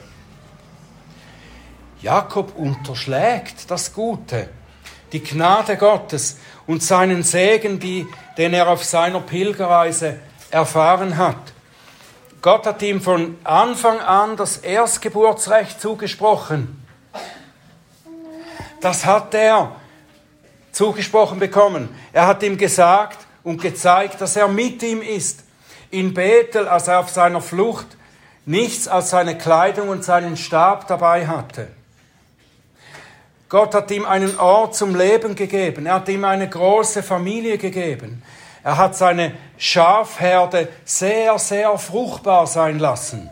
Jakob 2.00 2.56
unterschlägt 2.56 3.70
das 3.70 3.92
Gute 3.92 4.48
die 5.12 5.22
Gnade 5.22 5.76
Gottes 5.76 6.38
und 6.66 6.82
seinen 6.82 7.22
Segen, 7.22 7.78
die, 7.78 8.06
den 8.36 8.54
er 8.54 8.68
auf 8.68 8.84
seiner 8.84 9.20
Pilgerreise 9.20 10.18
erfahren 10.50 11.16
hat. 11.16 11.36
Gott 12.42 12.66
hat 12.66 12.82
ihm 12.82 13.00
von 13.00 13.36
Anfang 13.44 13.98
an 14.00 14.36
das 14.36 14.58
Erstgeburtsrecht 14.58 15.80
zugesprochen. 15.80 16.82
Das 18.80 19.04
hat 19.04 19.34
er 19.34 19.72
zugesprochen 20.70 21.38
bekommen. 21.38 21.88
Er 22.12 22.26
hat 22.26 22.42
ihm 22.42 22.56
gesagt 22.56 23.18
und 23.42 23.60
gezeigt, 23.60 24.20
dass 24.20 24.36
er 24.36 24.48
mit 24.48 24.82
ihm 24.82 25.02
ist. 25.02 25.44
In 25.90 26.14
Bethel, 26.14 26.68
als 26.68 26.88
er 26.88 27.00
auf 27.00 27.08
seiner 27.08 27.40
Flucht 27.40 27.86
nichts 28.44 28.86
als 28.86 29.10
seine 29.10 29.36
Kleidung 29.36 29.88
und 29.88 30.04
seinen 30.04 30.36
Stab 30.36 30.86
dabei 30.86 31.26
hatte. 31.26 31.68
Gott 33.48 33.74
hat 33.74 33.90
ihm 33.90 34.04
einen 34.04 34.38
Ort 34.38 34.74
zum 34.74 34.96
Leben 34.96 35.34
gegeben. 35.36 35.86
Er 35.86 35.94
hat 35.94 36.08
ihm 36.08 36.24
eine 36.24 36.48
große 36.48 37.02
Familie 37.02 37.58
gegeben. 37.58 38.22
Er 38.64 38.76
hat 38.76 38.96
seine 38.96 39.34
Schafherde 39.56 40.68
sehr, 40.84 41.38
sehr 41.38 41.78
fruchtbar 41.78 42.48
sein 42.48 42.80
lassen. 42.80 43.30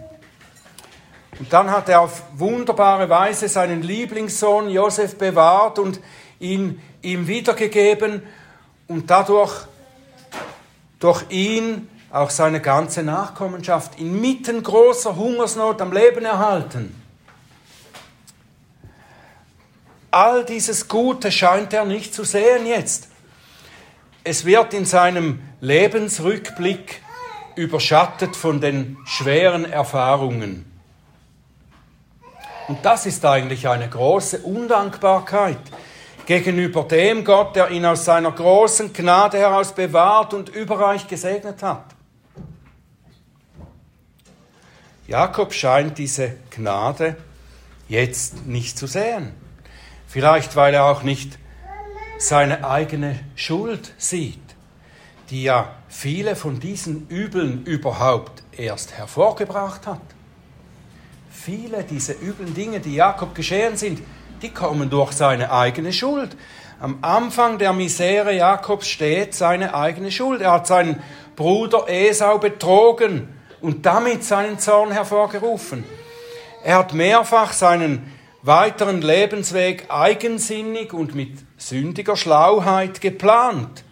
Und 1.40 1.52
dann 1.52 1.70
hat 1.72 1.88
er 1.88 2.02
auf 2.02 2.22
wunderbare 2.34 3.08
Weise 3.08 3.48
seinen 3.48 3.82
Lieblingssohn 3.82 4.68
Josef 4.70 5.18
bewahrt 5.18 5.80
und 5.80 6.00
ihn 6.38 6.80
ihm 7.02 7.26
wiedergegeben 7.26 8.22
und 8.86 9.10
dadurch 9.10 9.66
durch 11.00 11.24
ihn 11.30 11.88
auch 12.12 12.30
seine 12.30 12.60
ganze 12.60 13.02
Nachkommenschaft 13.02 13.98
inmitten 13.98 14.62
großer 14.62 15.16
Hungersnot 15.16 15.82
am 15.82 15.92
Leben 15.92 16.24
erhalten. 16.24 17.03
All 20.14 20.44
dieses 20.44 20.86
Gute 20.86 21.32
scheint 21.32 21.72
er 21.72 21.84
nicht 21.84 22.14
zu 22.14 22.22
sehen 22.22 22.66
jetzt. 22.66 23.08
Es 24.22 24.44
wird 24.44 24.72
in 24.72 24.84
seinem 24.84 25.40
Lebensrückblick 25.60 27.02
überschattet 27.56 28.36
von 28.36 28.60
den 28.60 28.96
schweren 29.06 29.64
Erfahrungen. 29.64 30.70
Und 32.68 32.84
das 32.84 33.06
ist 33.06 33.24
eigentlich 33.24 33.66
eine 33.66 33.88
große 33.88 34.38
Undankbarkeit 34.38 35.58
gegenüber 36.26 36.84
dem 36.84 37.24
Gott, 37.24 37.56
der 37.56 37.72
ihn 37.72 37.84
aus 37.84 38.04
seiner 38.04 38.30
großen 38.30 38.92
Gnade 38.92 39.38
heraus 39.38 39.74
bewahrt 39.74 40.32
und 40.32 40.48
überreich 40.48 41.08
gesegnet 41.08 41.60
hat. 41.60 41.86
Jakob 45.08 45.52
scheint 45.52 45.98
diese 45.98 46.36
Gnade 46.50 47.16
jetzt 47.88 48.46
nicht 48.46 48.78
zu 48.78 48.86
sehen. 48.86 49.42
Vielleicht, 50.14 50.54
weil 50.54 50.74
er 50.74 50.84
auch 50.84 51.02
nicht 51.02 51.40
seine 52.18 52.64
eigene 52.64 53.18
Schuld 53.34 53.92
sieht, 53.98 54.38
die 55.28 55.42
ja 55.42 55.72
viele 55.88 56.36
von 56.36 56.60
diesen 56.60 57.08
Übeln 57.08 57.64
überhaupt 57.64 58.44
erst 58.52 58.96
hervorgebracht 58.96 59.88
hat. 59.88 60.00
Viele 61.32 61.82
dieser 61.82 62.14
üblen 62.22 62.54
Dinge, 62.54 62.78
die 62.78 62.94
Jakob 62.94 63.34
geschehen 63.34 63.76
sind, 63.76 64.02
die 64.40 64.50
kommen 64.50 64.88
durch 64.88 65.10
seine 65.10 65.50
eigene 65.50 65.92
Schuld. 65.92 66.36
Am 66.78 66.98
Anfang 67.02 67.58
der 67.58 67.72
Misere 67.72 68.36
Jakobs 68.36 68.86
steht 68.86 69.34
seine 69.34 69.74
eigene 69.74 70.12
Schuld. 70.12 70.42
Er 70.42 70.52
hat 70.52 70.68
seinen 70.68 71.02
Bruder 71.34 71.88
Esau 71.88 72.38
betrogen 72.38 73.30
und 73.60 73.84
damit 73.84 74.22
seinen 74.22 74.60
Zorn 74.60 74.92
hervorgerufen. 74.92 75.82
Er 76.62 76.78
hat 76.78 76.94
mehrfach 76.94 77.52
seinen 77.52 78.13
weiteren 78.44 79.00
Lebensweg 79.00 79.86
eigensinnig 79.88 80.92
und 80.92 81.14
mit 81.14 81.38
sündiger 81.56 82.14
Schlauheit 82.14 83.00
geplant. 83.00 83.84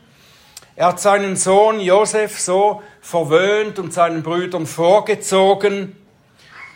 Er 0.77 0.88
hat 0.88 1.01
seinen 1.01 1.37
Sohn 1.37 1.81
Josef 1.81 2.38
so 2.38 2.83
verwöhnt 3.01 3.79
und 3.79 3.95
seinen 3.95 4.23
Brüdern 4.23 4.67
vorgezogen 4.67 5.97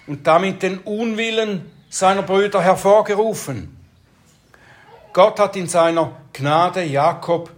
und 0.07 0.27
damit 0.27 0.63
den 0.63 0.79
Unwillen 0.79 1.71
seiner 1.91 2.23
Brüder 2.23 2.63
hervorgerufen. 2.63 3.77
Gott 5.13 5.39
hat 5.39 5.55
in 5.57 5.69
seiner 5.69 6.13
Gnade 6.33 6.83
Jakob 6.83 7.51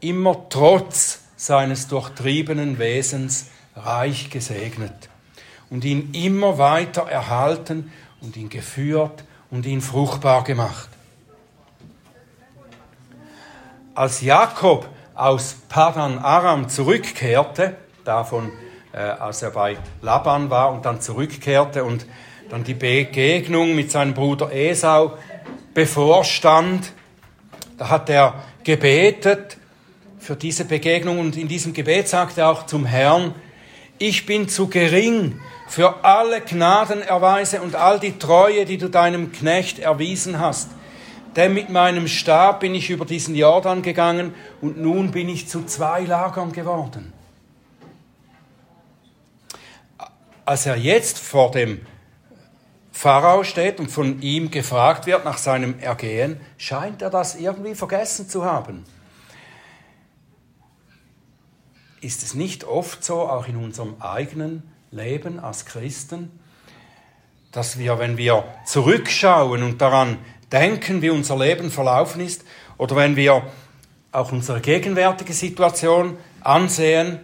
immer 0.00 0.48
trotz 0.48 1.20
seines 1.36 1.86
durchtriebenen 1.86 2.80
Wesens 2.80 3.50
reich 3.76 4.30
gesegnet 4.30 5.08
und 5.70 5.84
ihn 5.84 6.10
immer 6.12 6.58
weiter 6.58 7.02
erhalten 7.02 7.92
und 8.22 8.36
ihn 8.36 8.48
geführt 8.48 9.24
und 9.50 9.66
ihn 9.66 9.80
fruchtbar 9.80 10.44
gemacht. 10.44 10.88
Als 13.94 14.22
Jakob 14.22 14.88
aus 15.14 15.56
Padan 15.68 16.18
Aram 16.18 16.68
zurückkehrte, 16.68 17.76
davon 18.04 18.50
äh, 18.92 18.98
als 18.98 19.42
er 19.42 19.50
bei 19.50 19.76
Laban 20.00 20.48
war 20.48 20.72
und 20.72 20.86
dann 20.86 21.00
zurückkehrte 21.00 21.84
und 21.84 22.06
dann 22.48 22.64
die 22.64 22.74
Begegnung 22.74 23.74
mit 23.74 23.90
seinem 23.90 24.14
Bruder 24.14 24.52
Esau 24.52 25.16
bevorstand, 25.74 26.92
da 27.78 27.90
hat 27.90 28.08
er 28.08 28.42
gebetet 28.64 29.56
für 30.18 30.36
diese 30.36 30.64
Begegnung 30.64 31.18
und 31.18 31.36
in 31.36 31.48
diesem 31.48 31.72
Gebet 31.72 32.08
sagte 32.08 32.42
er 32.42 32.50
auch 32.50 32.66
zum 32.66 32.84
Herrn, 32.84 33.34
ich 34.02 34.26
bin 34.26 34.48
zu 34.48 34.66
gering 34.66 35.40
für 35.68 36.04
alle 36.04 36.40
Gnadenerweise 36.40 37.62
und 37.62 37.76
all 37.76 38.00
die 38.00 38.18
Treue, 38.18 38.64
die 38.64 38.76
du 38.76 38.90
deinem 38.90 39.30
Knecht 39.30 39.78
erwiesen 39.78 40.40
hast. 40.40 40.70
Denn 41.36 41.54
mit 41.54 41.70
meinem 41.70 42.08
Stab 42.08 42.60
bin 42.60 42.74
ich 42.74 42.90
über 42.90 43.04
diesen 43.04 43.36
Jordan 43.36 43.80
gegangen 43.80 44.34
und 44.60 44.78
nun 44.78 45.12
bin 45.12 45.28
ich 45.28 45.48
zu 45.48 45.64
zwei 45.66 46.00
Lagern 46.00 46.52
geworden. 46.52 47.12
Als 50.44 50.66
er 50.66 50.76
jetzt 50.76 51.20
vor 51.20 51.52
dem 51.52 51.86
Pharao 52.90 53.44
steht 53.44 53.78
und 53.78 53.88
von 53.88 54.20
ihm 54.20 54.50
gefragt 54.50 55.06
wird 55.06 55.24
nach 55.24 55.38
seinem 55.38 55.78
Ergehen, 55.78 56.40
scheint 56.58 57.00
er 57.02 57.10
das 57.10 57.36
irgendwie 57.36 57.76
vergessen 57.76 58.28
zu 58.28 58.44
haben. 58.44 58.84
Ist 62.02 62.24
es 62.24 62.34
nicht 62.34 62.64
oft 62.64 63.04
so, 63.04 63.20
auch 63.22 63.46
in 63.46 63.56
unserem 63.56 63.94
eigenen 64.00 64.64
Leben 64.90 65.38
als 65.38 65.66
Christen, 65.66 66.36
dass 67.52 67.78
wir, 67.78 68.00
wenn 68.00 68.16
wir 68.16 68.44
zurückschauen 68.66 69.62
und 69.62 69.80
daran 69.80 70.18
denken, 70.50 71.00
wie 71.00 71.10
unser 71.10 71.38
Leben 71.38 71.70
verlaufen 71.70 72.20
ist, 72.20 72.44
oder 72.76 72.96
wenn 72.96 73.14
wir 73.14 73.44
auch 74.10 74.32
unsere 74.32 74.60
gegenwärtige 74.60 75.32
Situation 75.32 76.18
ansehen, 76.40 77.20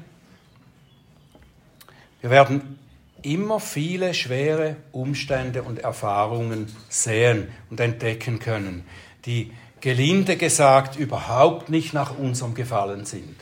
wir 2.21 2.31
werden 2.31 2.79
immer 3.23 3.59
viele 3.59 4.15
schwere 4.15 4.77
Umstände 4.93 5.65
und 5.65 5.81
Erfahrungen 5.81 6.73
sehen 6.89 7.49
und 7.69 7.81
entdecken 7.81 8.39
können, 8.39 8.85
die 9.25 9.53
gelinde 9.81 10.37
gesagt 10.37 10.95
überhaupt 10.95 11.69
nicht 11.69 11.95
nach 11.95 12.17
unserem 12.17 12.55
Gefallen 12.55 13.07
sind. 13.07 13.35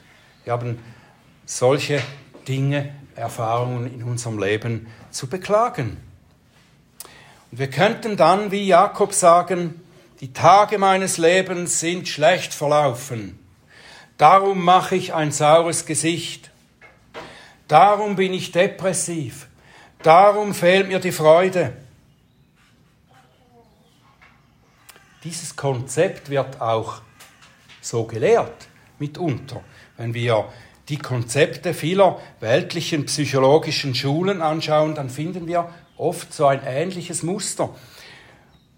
Wir 0.45 0.55
haben 0.55 0.79
solche 1.47 2.03
Dinge, 2.47 2.95
Erfahrungen 3.15 3.93
in 3.93 4.03
unserem 4.03 4.39
Leben 4.39 4.89
zu 5.11 5.29
beklagen. 5.29 5.97
Und 7.51 7.59
wir 7.59 7.71
könnten 7.71 8.17
dann 8.17 8.51
wie 8.51 8.67
Jakob 8.67 9.15
sagen, 9.15 9.81
die 10.21 10.33
Tage 10.33 10.79
meines 10.79 11.17
Lebens 11.19 11.81
sind 11.81 12.09
schlecht 12.09 12.53
verlaufen. 12.53 13.39
Darum 14.19 14.65
mache 14.65 14.97
ich 14.97 15.15
ein 15.15 15.31
saures 15.31 15.87
Gesicht. 15.87 16.51
Darum 17.69 18.17
bin 18.17 18.33
ich 18.33 18.53
depressiv. 18.53 19.49
Darum 20.03 20.55
fehlt 20.55 20.89
mir 20.89 21.01
die 21.01 21.13
Freude. 21.13 21.73
Dieses 25.25 25.57
Konzept 25.57 26.31
wird 26.31 26.61
auch 26.61 27.01
so 27.81 28.05
gelehrt 28.05 28.69
mitunter. 28.99 29.63
Wenn 29.97 30.15
wir 30.15 30.49
die 30.89 30.99
Konzepte 30.99 31.75
vieler 31.75 32.21
weltlichen 32.41 33.07
psychologischen 33.07 33.95
Schulen 33.95 34.41
anschauen, 34.41 34.95
dann 34.95 35.11
finden 35.11 35.47
wir 35.47 35.69
oft 35.97 36.33
so 36.33 36.47
ein 36.47 36.61
ähnliches 36.65 37.23
Muster. 37.23 37.71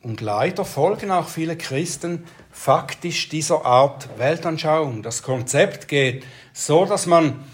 Und 0.02 0.20
leider 0.20 0.64
folgen 0.64 1.10
auch 1.10 1.28
viele 1.28 1.56
Christen 1.56 2.24
faktisch 2.50 3.28
dieser 3.28 3.64
Art 3.64 4.08
Weltanschauung. 4.18 5.02
Das 5.02 5.22
Konzept 5.22 5.88
geht 5.88 6.24
so, 6.52 6.84
dass 6.84 7.06
man 7.06 7.44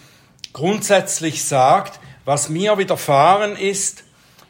grundsätzlich 0.53 1.45
sagt, 1.45 1.99
was 2.25 2.49
mir 2.49 2.79
widerfahren 2.79 3.57
ist 3.57 4.05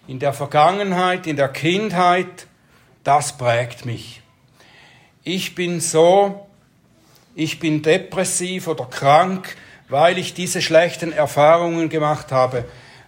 in 0.06 0.18
der 0.18 0.32
Vergangenheit, 0.32 1.26
in 1.26 1.36
der 1.36 1.48
Kindheit, 1.48 2.46
das 3.04 3.36
prägt 3.36 3.86
mich. 3.86 4.20
Ich 5.22 5.54
bin 5.54 5.80
so, 5.80 6.46
ich 7.34 7.58
bin 7.58 7.82
depressiv 7.82 8.68
oder 8.68 8.84
krank, 8.84 9.56
weil 9.88 10.18
ich 10.18 10.34
diese 10.34 10.62
schlechten 10.62 11.12
Erfahrungen 11.12 11.88
gemacht 11.88 12.32
habe, 12.32 12.64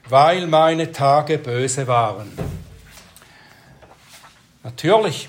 weil 0.09 0.47
meine 0.47 0.93
Tage 0.93 1.39
böse 1.39 1.87
waren. 1.87 2.31
Natürlich 4.62 5.29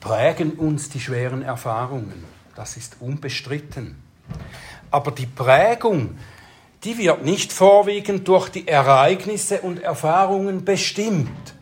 prägen 0.00 0.52
uns 0.52 0.90
die 0.90 1.00
schweren 1.00 1.42
Erfahrungen, 1.42 2.24
das 2.54 2.76
ist 2.76 2.96
unbestritten. 3.00 3.96
Aber 4.90 5.10
die 5.10 5.26
Prägung, 5.26 6.18
die 6.84 6.98
wird 6.98 7.24
nicht 7.24 7.52
vorwiegend 7.52 8.28
durch 8.28 8.50
die 8.50 8.68
Ereignisse 8.68 9.62
und 9.62 9.82
Erfahrungen 9.82 10.64
bestimmt, 10.64 11.54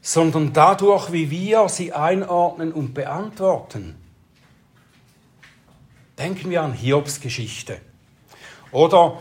sondern 0.00 0.52
dadurch, 0.52 1.12
wie 1.12 1.30
wir 1.30 1.68
sie 1.68 1.92
einordnen 1.92 2.72
und 2.72 2.94
beantworten. 2.94 3.99
Denken 6.20 6.50
wir 6.50 6.60
an 6.60 6.74
Hiobs 6.74 7.22
Geschichte 7.22 7.78
oder 8.72 9.16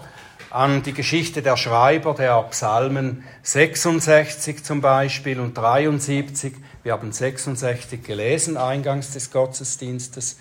an 0.50 0.84
die 0.84 0.92
Geschichte 0.92 1.42
der 1.42 1.56
Schreiber 1.56 2.14
der 2.14 2.44
Psalmen 2.50 3.24
66 3.42 4.66
zum 4.66 4.82
Beispiel 4.82 5.40
und 5.40 5.58
73. 5.58 6.56
Wir 6.84 6.92
haben 6.92 7.14
66 7.14 8.04
gelesen 8.04 8.58
eingangs 8.58 9.12
des 9.12 9.32
Gottesdienstes. 9.32 10.40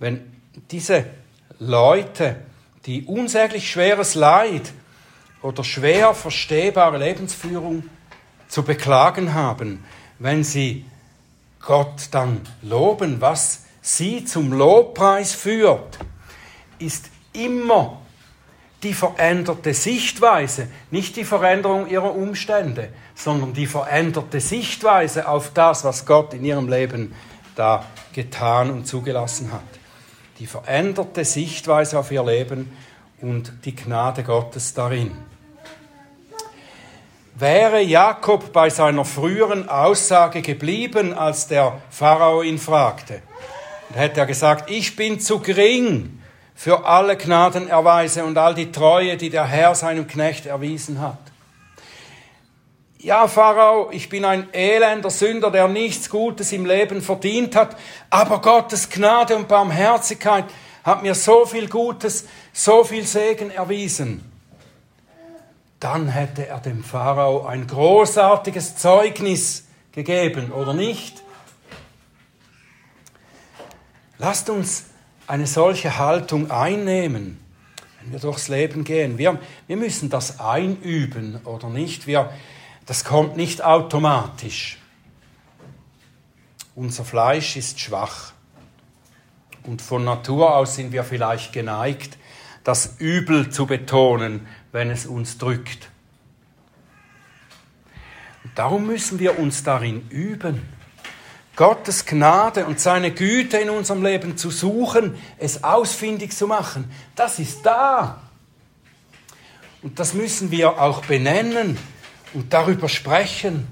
Wenn 0.00 0.22
diese 0.72 1.04
Leute, 1.60 2.34
die 2.84 3.04
unsäglich 3.04 3.70
schweres 3.70 4.16
Leid 4.16 4.72
oder 5.40 5.62
schwer 5.62 6.14
verstehbare 6.14 6.98
Lebensführung 6.98 7.84
zu 8.48 8.64
beklagen 8.64 9.34
haben, 9.34 9.84
wenn 10.18 10.42
sie 10.42 10.84
Gott 11.60 12.08
dann 12.10 12.40
loben, 12.60 13.20
was 13.20 13.65
sie 13.86 14.24
zum 14.24 14.52
Lobpreis 14.52 15.32
führt, 15.32 15.98
ist 16.80 17.06
immer 17.32 18.00
die 18.82 18.94
veränderte 18.94 19.72
Sichtweise, 19.74 20.68
nicht 20.90 21.14
die 21.16 21.24
Veränderung 21.24 21.86
ihrer 21.88 22.14
Umstände, 22.14 22.88
sondern 23.14 23.52
die 23.52 23.66
veränderte 23.66 24.40
Sichtweise 24.40 25.28
auf 25.28 25.52
das, 25.54 25.84
was 25.84 26.04
Gott 26.04 26.34
in 26.34 26.44
ihrem 26.44 26.68
Leben 26.68 27.14
da 27.54 27.84
getan 28.12 28.70
und 28.70 28.86
zugelassen 28.86 29.52
hat. 29.52 29.62
Die 30.40 30.46
veränderte 30.46 31.24
Sichtweise 31.24 31.98
auf 31.98 32.10
ihr 32.10 32.24
Leben 32.24 32.76
und 33.22 33.52
die 33.64 33.74
Gnade 33.74 34.24
Gottes 34.24 34.74
darin. 34.74 35.12
Wäre 37.36 37.82
Jakob 37.82 38.52
bei 38.52 38.68
seiner 38.68 39.04
früheren 39.04 39.68
Aussage 39.68 40.42
geblieben, 40.42 41.14
als 41.14 41.46
der 41.46 41.80
Pharao 41.90 42.42
ihn 42.42 42.58
fragte, 42.58 43.22
da 43.90 44.00
hätte 44.00 44.20
er 44.20 44.26
gesagt, 44.26 44.70
ich 44.70 44.96
bin 44.96 45.20
zu 45.20 45.40
gering 45.40 46.22
für 46.54 46.86
alle 46.86 47.16
Gnadenerweise 47.16 48.24
und 48.24 48.38
all 48.38 48.54
die 48.54 48.72
Treue, 48.72 49.16
die 49.16 49.30
der 49.30 49.46
Herr 49.46 49.74
seinem 49.74 50.06
Knecht 50.06 50.46
erwiesen 50.46 51.00
hat. 51.00 51.18
Ja, 52.98 53.28
Pharao, 53.28 53.90
ich 53.92 54.08
bin 54.08 54.24
ein 54.24 54.52
elender 54.52 55.10
Sünder, 55.10 55.50
der 55.50 55.68
nichts 55.68 56.10
Gutes 56.10 56.52
im 56.52 56.66
Leben 56.66 57.02
verdient 57.02 57.54
hat, 57.54 57.76
aber 58.10 58.40
Gottes 58.40 58.88
Gnade 58.88 59.36
und 59.36 59.48
Barmherzigkeit 59.48 60.46
hat 60.82 61.02
mir 61.02 61.14
so 61.14 61.44
viel 61.44 61.68
Gutes, 61.68 62.26
so 62.52 62.84
viel 62.84 63.06
Segen 63.06 63.50
erwiesen. 63.50 64.24
Dann 65.78 66.08
hätte 66.08 66.46
er 66.46 66.58
dem 66.58 66.82
Pharao 66.82 67.44
ein 67.44 67.66
großartiges 67.66 68.76
Zeugnis 68.76 69.66
gegeben, 69.92 70.50
oder 70.52 70.72
nicht? 70.72 71.22
Lasst 74.18 74.48
uns 74.48 74.86
eine 75.26 75.46
solche 75.46 75.98
Haltung 75.98 76.50
einnehmen, 76.50 77.38
wenn 78.00 78.12
wir 78.12 78.20
durchs 78.20 78.48
Leben 78.48 78.84
gehen. 78.84 79.18
Wir, 79.18 79.38
wir 79.66 79.76
müssen 79.76 80.08
das 80.08 80.40
einüben 80.40 81.40
oder 81.44 81.68
nicht. 81.68 82.06
Wir, 82.06 82.32
das 82.86 83.04
kommt 83.04 83.36
nicht 83.36 83.62
automatisch. 83.62 84.78
Unser 86.74 87.04
Fleisch 87.04 87.56
ist 87.56 87.80
schwach. 87.80 88.32
Und 89.64 89.82
von 89.82 90.04
Natur 90.04 90.54
aus 90.54 90.76
sind 90.76 90.92
wir 90.92 91.02
vielleicht 91.04 91.52
geneigt, 91.52 92.16
das 92.62 92.96
Übel 92.98 93.50
zu 93.50 93.66
betonen, 93.66 94.46
wenn 94.72 94.90
es 94.90 95.06
uns 95.06 95.38
drückt. 95.38 95.90
Und 98.44 98.56
darum 98.56 98.86
müssen 98.86 99.18
wir 99.18 99.38
uns 99.38 99.64
darin 99.64 100.08
üben. 100.08 100.62
Gottes 101.56 102.04
Gnade 102.04 102.66
und 102.66 102.78
seine 102.78 103.10
Güte 103.10 103.56
in 103.56 103.70
unserem 103.70 104.04
Leben 104.04 104.36
zu 104.36 104.50
suchen, 104.50 105.16
es 105.38 105.64
ausfindig 105.64 106.36
zu 106.36 106.46
machen, 106.46 106.90
das 107.14 107.38
ist 107.38 107.64
da. 107.64 108.20
Und 109.82 109.98
das 109.98 110.12
müssen 110.12 110.50
wir 110.50 110.80
auch 110.80 111.04
benennen 111.06 111.78
und 112.34 112.52
darüber 112.52 112.88
sprechen, 112.88 113.66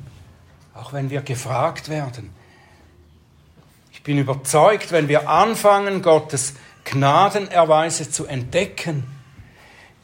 auch 0.74 0.92
wenn 0.94 1.10
wir 1.10 1.20
gefragt 1.20 1.90
werden. 1.90 2.30
Ich 3.92 4.02
bin 4.02 4.18
überzeugt, 4.18 4.90
wenn 4.90 5.08
wir 5.08 5.28
anfangen, 5.28 6.02
Gottes 6.02 6.54
Gnadenerweise 6.84 8.10
zu 8.10 8.26
entdecken, 8.26 9.04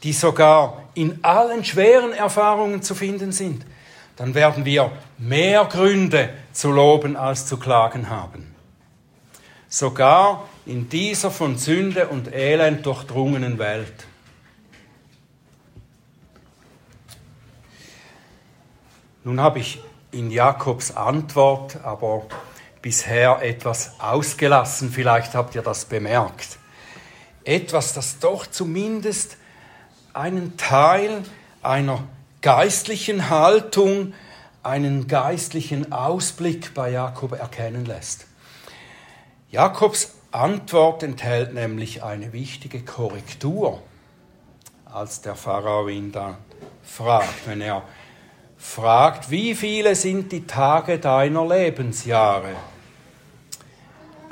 die 0.03 0.13
sogar 0.13 0.83
in 0.93 1.23
allen 1.23 1.63
schweren 1.63 2.13
Erfahrungen 2.13 2.81
zu 2.81 2.95
finden 2.95 3.31
sind, 3.31 3.65
dann 4.21 4.35
werden 4.35 4.65
wir 4.65 4.91
mehr 5.17 5.65
Gründe 5.65 6.29
zu 6.51 6.69
loben 6.69 7.15
als 7.15 7.47
zu 7.47 7.57
klagen 7.57 8.11
haben. 8.11 8.53
Sogar 9.67 10.47
in 10.67 10.89
dieser 10.89 11.31
von 11.31 11.57
Sünde 11.57 12.07
und 12.07 12.31
Elend 12.31 12.85
durchdrungenen 12.85 13.57
Welt. 13.57 14.05
Nun 19.23 19.41
habe 19.41 19.57
ich 19.57 19.81
in 20.11 20.29
Jakobs 20.29 20.95
Antwort 20.95 21.83
aber 21.83 22.27
bisher 22.79 23.41
etwas 23.41 23.99
ausgelassen, 23.99 24.91
vielleicht 24.91 25.33
habt 25.33 25.55
ihr 25.55 25.63
das 25.63 25.85
bemerkt. 25.85 26.59
Etwas, 27.43 27.95
das 27.95 28.19
doch 28.19 28.45
zumindest 28.45 29.37
einen 30.13 30.57
Teil 30.57 31.23
einer 31.63 32.03
geistlichen 32.41 33.29
Haltung 33.29 34.13
einen 34.63 35.07
geistlichen 35.07 35.91
Ausblick 35.91 36.73
bei 36.73 36.91
Jakob 36.91 37.33
erkennen 37.33 37.85
lässt. 37.85 38.25
Jakobs 39.49 40.15
Antwort 40.31 41.03
enthält 41.03 41.53
nämlich 41.53 42.03
eine 42.03 42.31
wichtige 42.31 42.81
Korrektur, 42.83 43.81
als 44.85 45.21
der 45.21 45.35
Pharao 45.35 45.87
ihn 45.87 46.11
da 46.11 46.37
fragt, 46.83 47.47
wenn 47.47 47.61
er 47.61 47.83
fragt, 48.57 49.29
wie 49.29 49.55
viele 49.55 49.95
sind 49.95 50.31
die 50.31 50.45
Tage 50.45 50.99
deiner 50.99 51.45
Lebensjahre? 51.47 52.55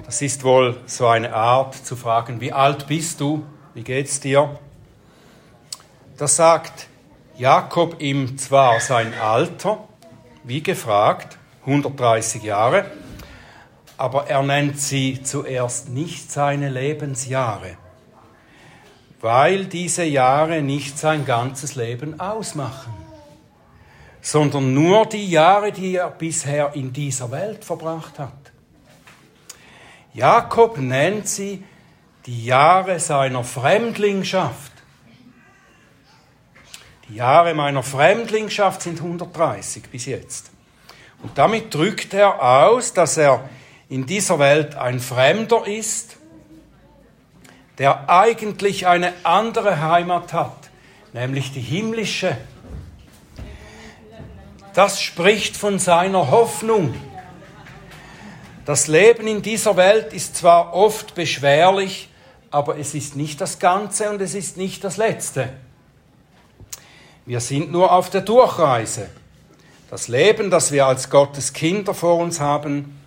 Das 0.06 0.22
ist 0.22 0.44
wohl 0.44 0.80
so 0.86 1.08
eine 1.08 1.34
Art 1.34 1.76
zu 1.76 1.96
fragen, 1.96 2.40
wie 2.40 2.54
alt 2.54 2.88
bist 2.88 3.20
du? 3.20 3.46
Wie 3.74 3.84
geht's 3.84 4.20
dir? 4.20 4.58
Das 6.18 6.36
sagt 6.36 6.89
Jakob 7.40 8.02
ihm 8.02 8.38
zwar 8.38 8.82
sein 8.82 9.14
Alter, 9.14 9.88
wie 10.44 10.62
gefragt, 10.62 11.38
130 11.62 12.44
Jahre, 12.44 12.92
aber 13.96 14.28
er 14.28 14.44
nennt 14.44 14.78
sie 14.78 15.24
zuerst 15.24 15.88
nicht 15.88 16.30
seine 16.30 16.68
Lebensjahre, 16.68 17.78
weil 19.22 19.68
diese 19.68 20.04
Jahre 20.04 20.62
nicht 20.62 21.00
sein 21.00 21.24
ganzes 21.24 21.76
Leben 21.76 22.20
ausmachen, 22.20 22.92
sondern 24.20 24.74
nur 24.74 25.06
die 25.06 25.30
Jahre, 25.30 25.72
die 25.72 25.96
er 25.96 26.10
bisher 26.10 26.76
in 26.76 26.92
dieser 26.92 27.32
Welt 27.32 27.64
verbracht 27.64 28.20
hat. 28.20 28.52
Jakob 30.14 30.78
nennt 30.78 31.30
sie 31.30 31.64
die 32.26 32.44
Jahre 32.44 33.00
seiner 33.00 33.46
Fremdlingschaft. 33.46 34.69
Jahre 37.14 37.54
meiner 37.54 37.84
Fremdlingschaft 37.84 38.82
sind 38.84 39.00
130 39.00 39.84
bis 39.90 40.06
jetzt. 40.06 40.52
Und 41.22 41.38
damit 41.38 41.74
drückt 41.74 42.14
er 42.14 42.42
aus, 42.42 42.94
dass 42.94 43.18
er 43.18 43.50
in 43.90 44.06
dieser 44.06 44.40
Welt 44.40 44.76
ein 44.76 45.00
Fremder 45.00 45.66
ist, 45.66 46.18
der 47.78 48.10
eigentlich 48.10 48.88
eine 48.88 49.14
andere 49.24 49.82
Heimat 49.82 50.34
hat, 50.34 50.70
nämlich 51.14 51.52
die 51.52 51.62
himmlische. 51.62 52.38
Das 54.74 55.02
spricht 55.02 55.58
von 55.58 55.80
seiner 55.80 56.30
Hoffnung. 56.30 56.94
Das 58.66 58.88
Leben 58.88 59.28
in 59.28 59.42
dieser 59.42 59.76
Welt 59.78 60.14
ist 60.14 60.36
zwar 60.36 60.74
oft 60.74 61.16
beschwerlich, 61.16 62.10
aber 62.52 62.78
es 62.78 62.94
ist 62.94 63.16
nicht 63.16 63.42
das 63.42 63.58
Ganze 63.60 64.10
und 64.12 64.22
es 64.22 64.36
ist 64.36 64.58
nicht 64.58 64.84
das 64.84 64.98
Letzte. 64.98 65.50
Wir 67.30 67.42
sind 67.42 67.72
nur 67.72 67.92
auf 67.92 68.10
der 68.10 68.22
Durchreise. 68.22 69.08
Das 69.92 70.08
Leben, 70.08 70.50
das 70.50 70.72
wir 70.72 70.88
als 70.88 71.12
Gottes 71.12 71.54
Kinder 71.54 71.94
vor 71.94 72.16
uns 72.18 72.40
haben, 72.40 73.00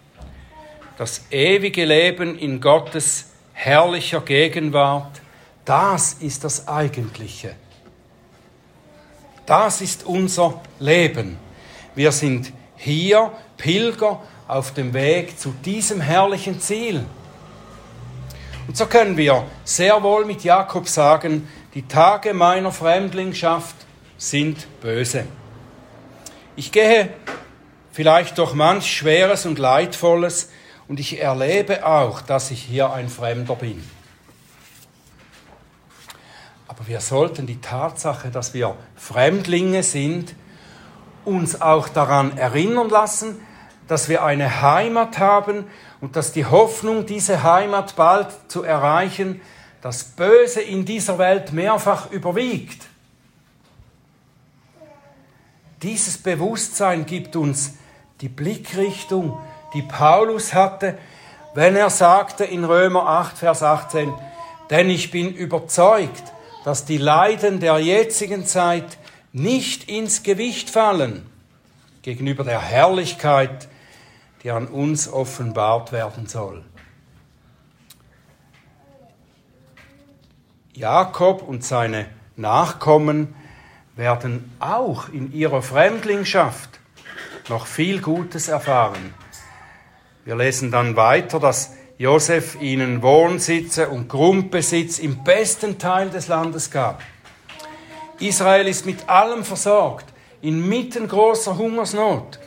das 0.97 1.23
ewige 1.33 1.85
Leben 1.85 2.39
in 2.39 2.61
Gottes 2.61 3.31
herrlicher 3.53 4.21
Gegenwart, 4.21 5.21
das 5.65 6.13
ist 6.13 6.45
das 6.45 6.69
Eigentliche. 6.69 7.57
Das 9.45 9.81
ist 9.81 10.07
unser 10.07 10.61
Leben. 10.79 11.37
Wir 11.97 12.13
sind 12.13 12.53
hier 12.77 13.33
Pilger 13.57 14.23
auf 14.47 14.73
dem 14.73 14.95
Weg 14.95 15.37
zu 15.37 15.53
diesem 15.65 16.01
herrlichen 16.01 16.61
Ziel. 16.61 17.05
Und 18.69 18.77
so 18.77 18.87
können 18.87 19.17
wir 19.17 19.45
sehr 19.65 20.01
wohl 20.05 20.25
mit 20.25 20.45
Jakob 20.45 20.87
sagen, 20.87 21.49
die 21.75 21.89
Tage 21.89 22.35
meiner 22.35 22.71
Fremdlingschaft 22.71 23.75
sind 24.23 24.69
böse. 24.81 25.25
Ich 26.55 26.71
gehe 26.71 27.09
vielleicht 27.91 28.39
durch 28.39 28.55
manch 28.55 28.97
Schweres 28.97 29.47
und 29.47 29.59
Leidvolles, 29.59 30.51
und 30.89 31.01
ich 31.01 31.21
erlebe 31.21 31.87
auch, 31.87 32.21
dass 32.21 32.51
ich 32.51 32.61
hier 32.61 32.93
ein 32.93 33.09
Fremder 33.09 33.57
bin. 33.57 33.83
Aber 36.69 36.87
wir 36.87 37.01
sollten 37.01 37.47
die 37.47 37.61
Tatsache, 37.61 38.31
dass 38.31 38.53
wir 38.53 38.77
Fremdlinge 38.97 39.83
sind, 39.83 40.35
uns 41.25 41.61
auch 41.63 41.89
daran 41.89 42.37
erinnern 42.37 42.91
lassen, 42.91 43.41
dass 43.89 44.09
wir 44.09 44.23
eine 44.25 44.61
Heimat 44.61 45.19
haben 45.19 45.65
und 46.01 46.17
dass 46.17 46.33
die 46.33 46.45
Hoffnung, 46.45 47.07
diese 47.07 47.43
Heimat 47.43 47.97
bald 47.97 48.29
zu 48.49 48.63
erreichen, 48.63 49.41
das 49.81 50.05
Böse 50.05 50.61
in 50.61 50.85
dieser 50.85 51.19
Welt 51.19 51.53
mehrfach 51.53 52.11
überwiegt. 52.11 52.91
Dieses 55.83 56.18
Bewusstsein 56.18 57.07
gibt 57.07 57.35
uns 57.35 57.75
die 58.21 58.29
Blickrichtung, 58.29 59.38
die 59.75 59.83
Paulus 59.83 60.55
hatte, 60.55 60.97
wenn 61.55 61.77
er 61.77 61.90
sagte 61.90 62.45
in 62.45 62.64
Römer 62.64 63.07
8, 63.07 63.38
Vers 63.38 63.62
18, 63.62 64.12
denn 64.71 64.88
ich 64.88 65.11
bin 65.11 65.35
überzeugt, 65.35 66.23
dass 66.64 66.85
die 66.85 66.99
Leiden 66.99 67.61
der 67.61 67.79
jetzigen 67.79 68.47
Zeit 68.47 68.97
nicht 69.33 69.88
ins 69.88 70.23
Gewicht 70.23 70.71
fallen 70.71 71.27
gegenüber 72.03 72.45
der 72.45 72.61
Herrlichkeit, 72.61 73.68
die 74.42 74.51
an 74.51 74.68
uns 74.68 75.12
offenbart 75.12 75.92
werden 75.92 76.27
soll. 76.27 76.64
Jakob 80.75 81.42
und 81.42 81.64
seine 81.64 82.07
Nachkommen 82.37 83.35
werden 83.96 84.50
auch 84.59 85.09
in 85.11 85.33
ihrer 85.33 85.62
Fremdlingschaft 85.62 86.81
noch 87.48 87.66
viel 87.66 88.00
Gutes 88.00 88.48
erfahren. 88.48 89.14
Wir 90.24 90.37
lesen 90.37 90.70
dann 90.70 90.96
weiter, 90.96 91.40
dass 91.40 91.72
Josef 91.98 92.61
ihnen 92.61 93.02
Wohnsitze 93.02 93.88
und 93.88 94.09
Grundbesitz 94.09 94.98
im 94.98 95.22
besten 95.24 95.78
Teil 95.78 96.11
des 96.11 96.28
Landes 96.28 96.70
gab. 96.70 97.02
Israel 98.18 98.68
ist 98.68 98.87
mit 98.87 99.09
allem 99.09 99.44
versorgt, 99.44 100.07
inmitten 100.40 101.09
großer 101.09 101.59
Hungersnot, 101.59 102.38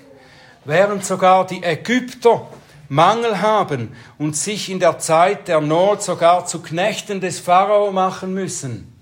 während 0.63 1.05
sogar 1.05 1.45
die 1.45 1.63
Ägypter 1.63 2.47
Mangel 2.87 3.41
haben 3.41 3.95
und 4.17 4.35
sich 4.35 4.69
in 4.69 4.79
der 4.79 4.99
Zeit 4.99 5.47
der 5.47 5.61
Not 5.61 6.03
sogar 6.03 6.45
zu 6.45 6.61
Knechten 6.61 7.19
des 7.19 7.39
Pharao 7.39 7.91
machen 7.91 8.33
müssen, 8.33 8.94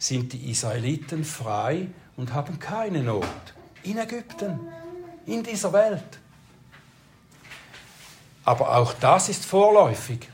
sind 0.00 0.32
die 0.32 0.50
Israeliten 0.50 1.24
frei 1.24 1.86
und 2.16 2.32
haben 2.32 2.58
keine 2.58 3.02
Not. 3.02 3.24
In 3.82 3.98
Ägypten, 3.98 4.58
in 5.26 5.42
dieser 5.42 5.72
Welt. 5.72 6.18
Aber 8.44 8.76
auch 8.76 8.94
das 8.94 9.28
ist 9.28 9.44
vorläufig. 9.44 10.28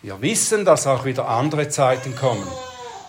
Wir 0.00 0.20
wissen, 0.22 0.64
dass 0.64 0.86
auch 0.86 1.04
wieder 1.04 1.28
andere 1.28 1.68
Zeiten 1.68 2.16
kommen. 2.16 2.46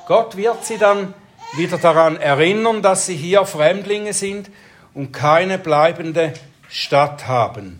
Gott 0.08 0.36
wird 0.36 0.66
sie 0.66 0.78
dann 0.78 1.14
wieder 1.56 1.78
daran 1.78 2.18
erinnern, 2.18 2.82
dass 2.82 3.06
sie 3.06 3.16
hier 3.16 3.46
Fremdlinge 3.46 4.14
sind 4.14 4.50
und 4.94 5.12
keine 5.12 5.60
bleibende 5.60 6.34
Stadt 6.68 7.28
haben. 7.28 7.80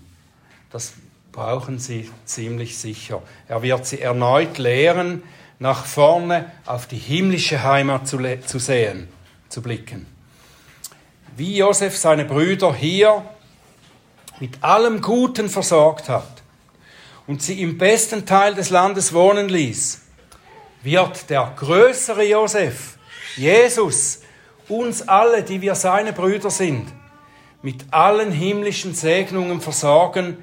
Das 0.70 0.94
brauchen 1.32 1.80
sie 1.80 2.10
ziemlich 2.26 2.78
sicher. 2.78 3.24
Er 3.48 3.64
wird 3.64 3.88
sie 3.88 4.00
erneut 4.00 4.60
lehren, 4.60 5.24
nach 5.64 5.86
vorne 5.86 6.52
auf 6.66 6.88
die 6.88 6.98
himmlische 6.98 7.64
Heimat 7.64 8.06
zu, 8.06 8.20
zu 8.46 8.60
sehen, 8.60 9.08
zu 9.48 9.62
blicken. 9.62 10.06
Wie 11.38 11.56
Josef 11.56 11.96
seine 11.96 12.26
Brüder 12.26 12.74
hier 12.74 13.24
mit 14.42 14.62
allem 14.62 15.00
Guten 15.00 15.48
versorgt 15.48 16.10
hat 16.10 16.44
und 17.28 17.42
sie 17.42 17.62
im 17.62 17.78
besten 17.78 18.26
Teil 18.26 18.56
des 18.56 18.72
Landes 18.72 19.14
wohnen 19.14 19.48
ließ, 19.48 20.02
wird 20.84 21.30
der 21.30 21.54
größere 21.56 22.26
Josef, 22.26 22.98
Jesus, 23.38 24.20
uns 24.68 25.08
alle, 25.08 25.44
die 25.44 25.62
wir 25.62 25.76
seine 25.76 26.12
Brüder 26.12 26.50
sind, 26.50 26.92
mit 27.62 27.86
allen 27.92 28.34
himmlischen 28.34 28.94
Segnungen 28.96 29.62
versorgen 29.62 30.40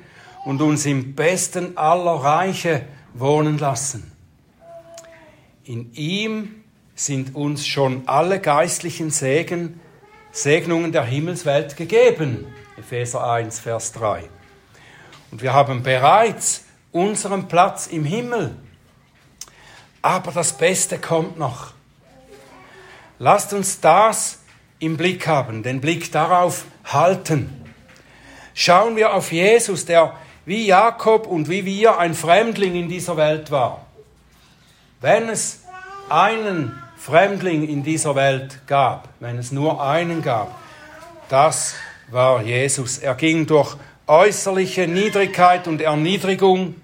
und 0.47 0.63
uns 0.63 0.87
im 0.87 1.15
besten 1.15 1.77
aller 1.77 2.25
Reiche 2.25 2.87
wohnen 3.13 3.59
lassen. 3.59 4.10
In 5.71 5.93
ihm 5.93 6.65
sind 6.97 7.37
uns 7.37 7.65
schon 7.65 8.03
alle 8.09 8.41
geistlichen 8.41 9.11
Segen, 9.11 9.79
Segnungen 10.33 10.91
der 10.91 11.05
Himmelswelt 11.05 11.77
gegeben. 11.77 12.53
Epheser 12.77 13.31
1, 13.31 13.61
Vers 13.61 13.93
3. 13.93 14.29
Und 15.31 15.43
wir 15.43 15.53
haben 15.53 15.85
bereits 15.85 16.65
unseren 16.91 17.47
Platz 17.47 17.87
im 17.87 18.05
Himmel. 18.05 18.57
Aber 20.03 20.33
das 20.33 20.59
Beste 20.59 20.99
kommt 20.99 21.39
noch. 21.39 21.73
Lasst 23.21 23.53
uns 23.53 23.79
das 23.79 24.41
im 24.81 24.97
Blick 24.97 25.29
haben, 25.29 25.63
den 25.63 25.81
Blick 25.81 26.11
darauf 26.11 26.65
halten. 26.85 27.65
Schauen 28.55 28.97
wir 28.97 29.15
auf 29.15 29.31
Jesus, 29.31 29.85
der 29.85 30.17
wie 30.45 30.67
Jakob 30.67 31.29
und 31.29 31.49
wie 31.49 31.65
wir 31.65 31.97
ein 32.01 32.15
Fremdling 32.15 32.75
in 32.75 32.89
dieser 32.89 33.17
Welt 33.17 33.53
war. 33.53 33.87
Wenn 35.01 35.31
es 35.31 35.60
einen 36.11 36.81
Fremdling 36.97 37.67
in 37.67 37.83
dieser 37.83 38.15
Welt 38.15 38.67
gab, 38.67 39.09
wenn 39.21 39.39
es 39.39 39.53
nur 39.53 39.83
einen 39.83 40.23
gab, 40.23 40.55
Das 41.31 41.75
war 42.11 42.43
Jesus. 42.43 42.99
Er 42.99 43.15
ging 43.15 43.47
durch 43.47 43.77
äußerliche 44.09 44.89
Niedrigkeit 44.89 45.69
und 45.69 45.81
Erniedrigung, 45.81 46.75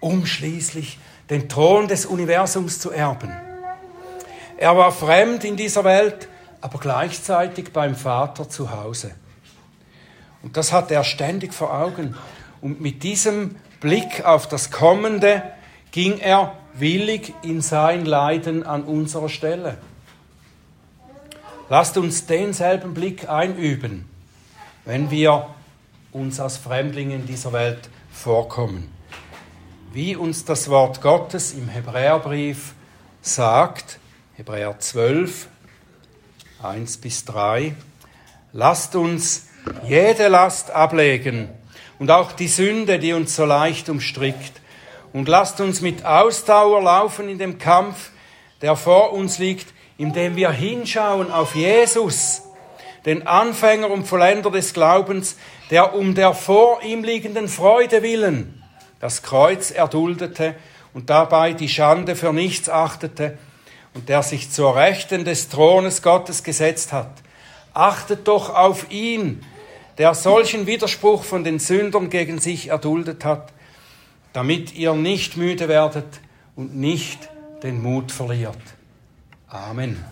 um 0.00 0.26
schließlich 0.26 0.98
den 1.30 1.48
Thron 1.48 1.86
des 1.86 2.04
Universums 2.04 2.80
zu 2.80 2.90
erben. 2.90 3.30
Er 4.56 4.76
war 4.76 4.90
fremd 4.90 5.44
in 5.44 5.56
dieser 5.56 5.84
Welt, 5.84 6.28
aber 6.60 6.80
gleichzeitig 6.80 7.72
beim 7.72 7.94
Vater 7.94 8.48
zu 8.48 8.72
Hause. 8.72 9.12
Und 10.42 10.56
das 10.56 10.72
hat 10.72 10.90
er 10.90 11.04
ständig 11.04 11.54
vor 11.54 11.72
Augen. 11.72 12.16
Und 12.60 12.80
mit 12.80 13.04
diesem 13.04 13.54
Blick 13.78 14.24
auf 14.24 14.48
das 14.48 14.72
Kommende 14.72 15.44
ging 15.92 16.18
er 16.18 16.58
willig 16.74 17.34
in 17.42 17.60
sein 17.60 18.04
Leiden 18.04 18.64
an 18.64 18.84
unserer 18.84 19.28
Stelle. 19.28 19.78
Lasst 21.68 21.96
uns 21.96 22.26
denselben 22.26 22.94
Blick 22.94 23.28
einüben, 23.28 24.08
wenn 24.84 25.10
wir 25.10 25.46
uns 26.12 26.40
als 26.40 26.56
Fremdlinge 26.56 27.14
in 27.14 27.26
dieser 27.26 27.52
Welt 27.52 27.88
vorkommen. 28.10 28.90
Wie 29.92 30.16
uns 30.16 30.44
das 30.44 30.68
Wort 30.68 31.00
Gottes 31.00 31.52
im 31.52 31.68
Hebräerbrief 31.68 32.74
sagt, 33.22 33.98
Hebräer 34.34 34.78
12, 34.78 35.48
1 36.62 36.96
bis 36.98 37.24
3, 37.24 37.74
lasst 38.52 38.96
uns 38.96 39.48
jede 39.86 40.28
Last 40.28 40.70
ablegen 40.70 41.48
und 41.98 42.10
auch 42.10 42.32
die 42.32 42.48
Sünde, 42.48 42.98
die 42.98 43.12
uns 43.12 43.36
so 43.36 43.44
leicht 43.44 43.88
umstrickt. 43.88 44.59
Und 45.12 45.28
lasst 45.28 45.60
uns 45.60 45.80
mit 45.80 46.04
Ausdauer 46.04 46.82
laufen 46.82 47.28
in 47.28 47.38
dem 47.38 47.58
Kampf, 47.58 48.10
der 48.62 48.76
vor 48.76 49.12
uns 49.12 49.38
liegt, 49.38 49.72
indem 49.98 50.36
wir 50.36 50.50
hinschauen 50.50 51.30
auf 51.30 51.54
Jesus, 51.54 52.42
den 53.04 53.26
Anfänger 53.26 53.90
und 53.90 54.06
Vollender 54.06 54.50
des 54.50 54.72
Glaubens, 54.72 55.36
der 55.70 55.94
um 55.94 56.14
der 56.14 56.34
vor 56.34 56.82
ihm 56.82 57.02
liegenden 57.02 57.48
Freude 57.48 58.02
willen 58.02 58.60
das 59.00 59.22
Kreuz 59.22 59.70
erduldete 59.70 60.54
und 60.92 61.10
dabei 61.10 61.54
die 61.54 61.68
Schande 61.68 62.14
für 62.14 62.32
nichts 62.32 62.68
achtete 62.68 63.38
und 63.94 64.08
der 64.08 64.22
sich 64.22 64.50
zur 64.50 64.76
Rechten 64.76 65.24
des 65.24 65.48
Thrones 65.48 66.02
Gottes 66.02 66.44
gesetzt 66.44 66.92
hat. 66.92 67.10
Achtet 67.72 68.28
doch 68.28 68.54
auf 68.54 68.90
ihn, 68.90 69.44
der 69.98 70.14
solchen 70.14 70.66
Widerspruch 70.66 71.24
von 71.24 71.44
den 71.44 71.58
Sündern 71.58 72.10
gegen 72.10 72.38
sich 72.38 72.68
erduldet 72.68 73.24
hat, 73.24 73.52
damit 74.32 74.74
ihr 74.74 74.94
nicht 74.94 75.36
müde 75.36 75.68
werdet 75.68 76.20
und 76.56 76.76
nicht 76.76 77.28
den 77.62 77.82
Mut 77.82 78.12
verliert. 78.12 78.58
Amen. 79.48 80.04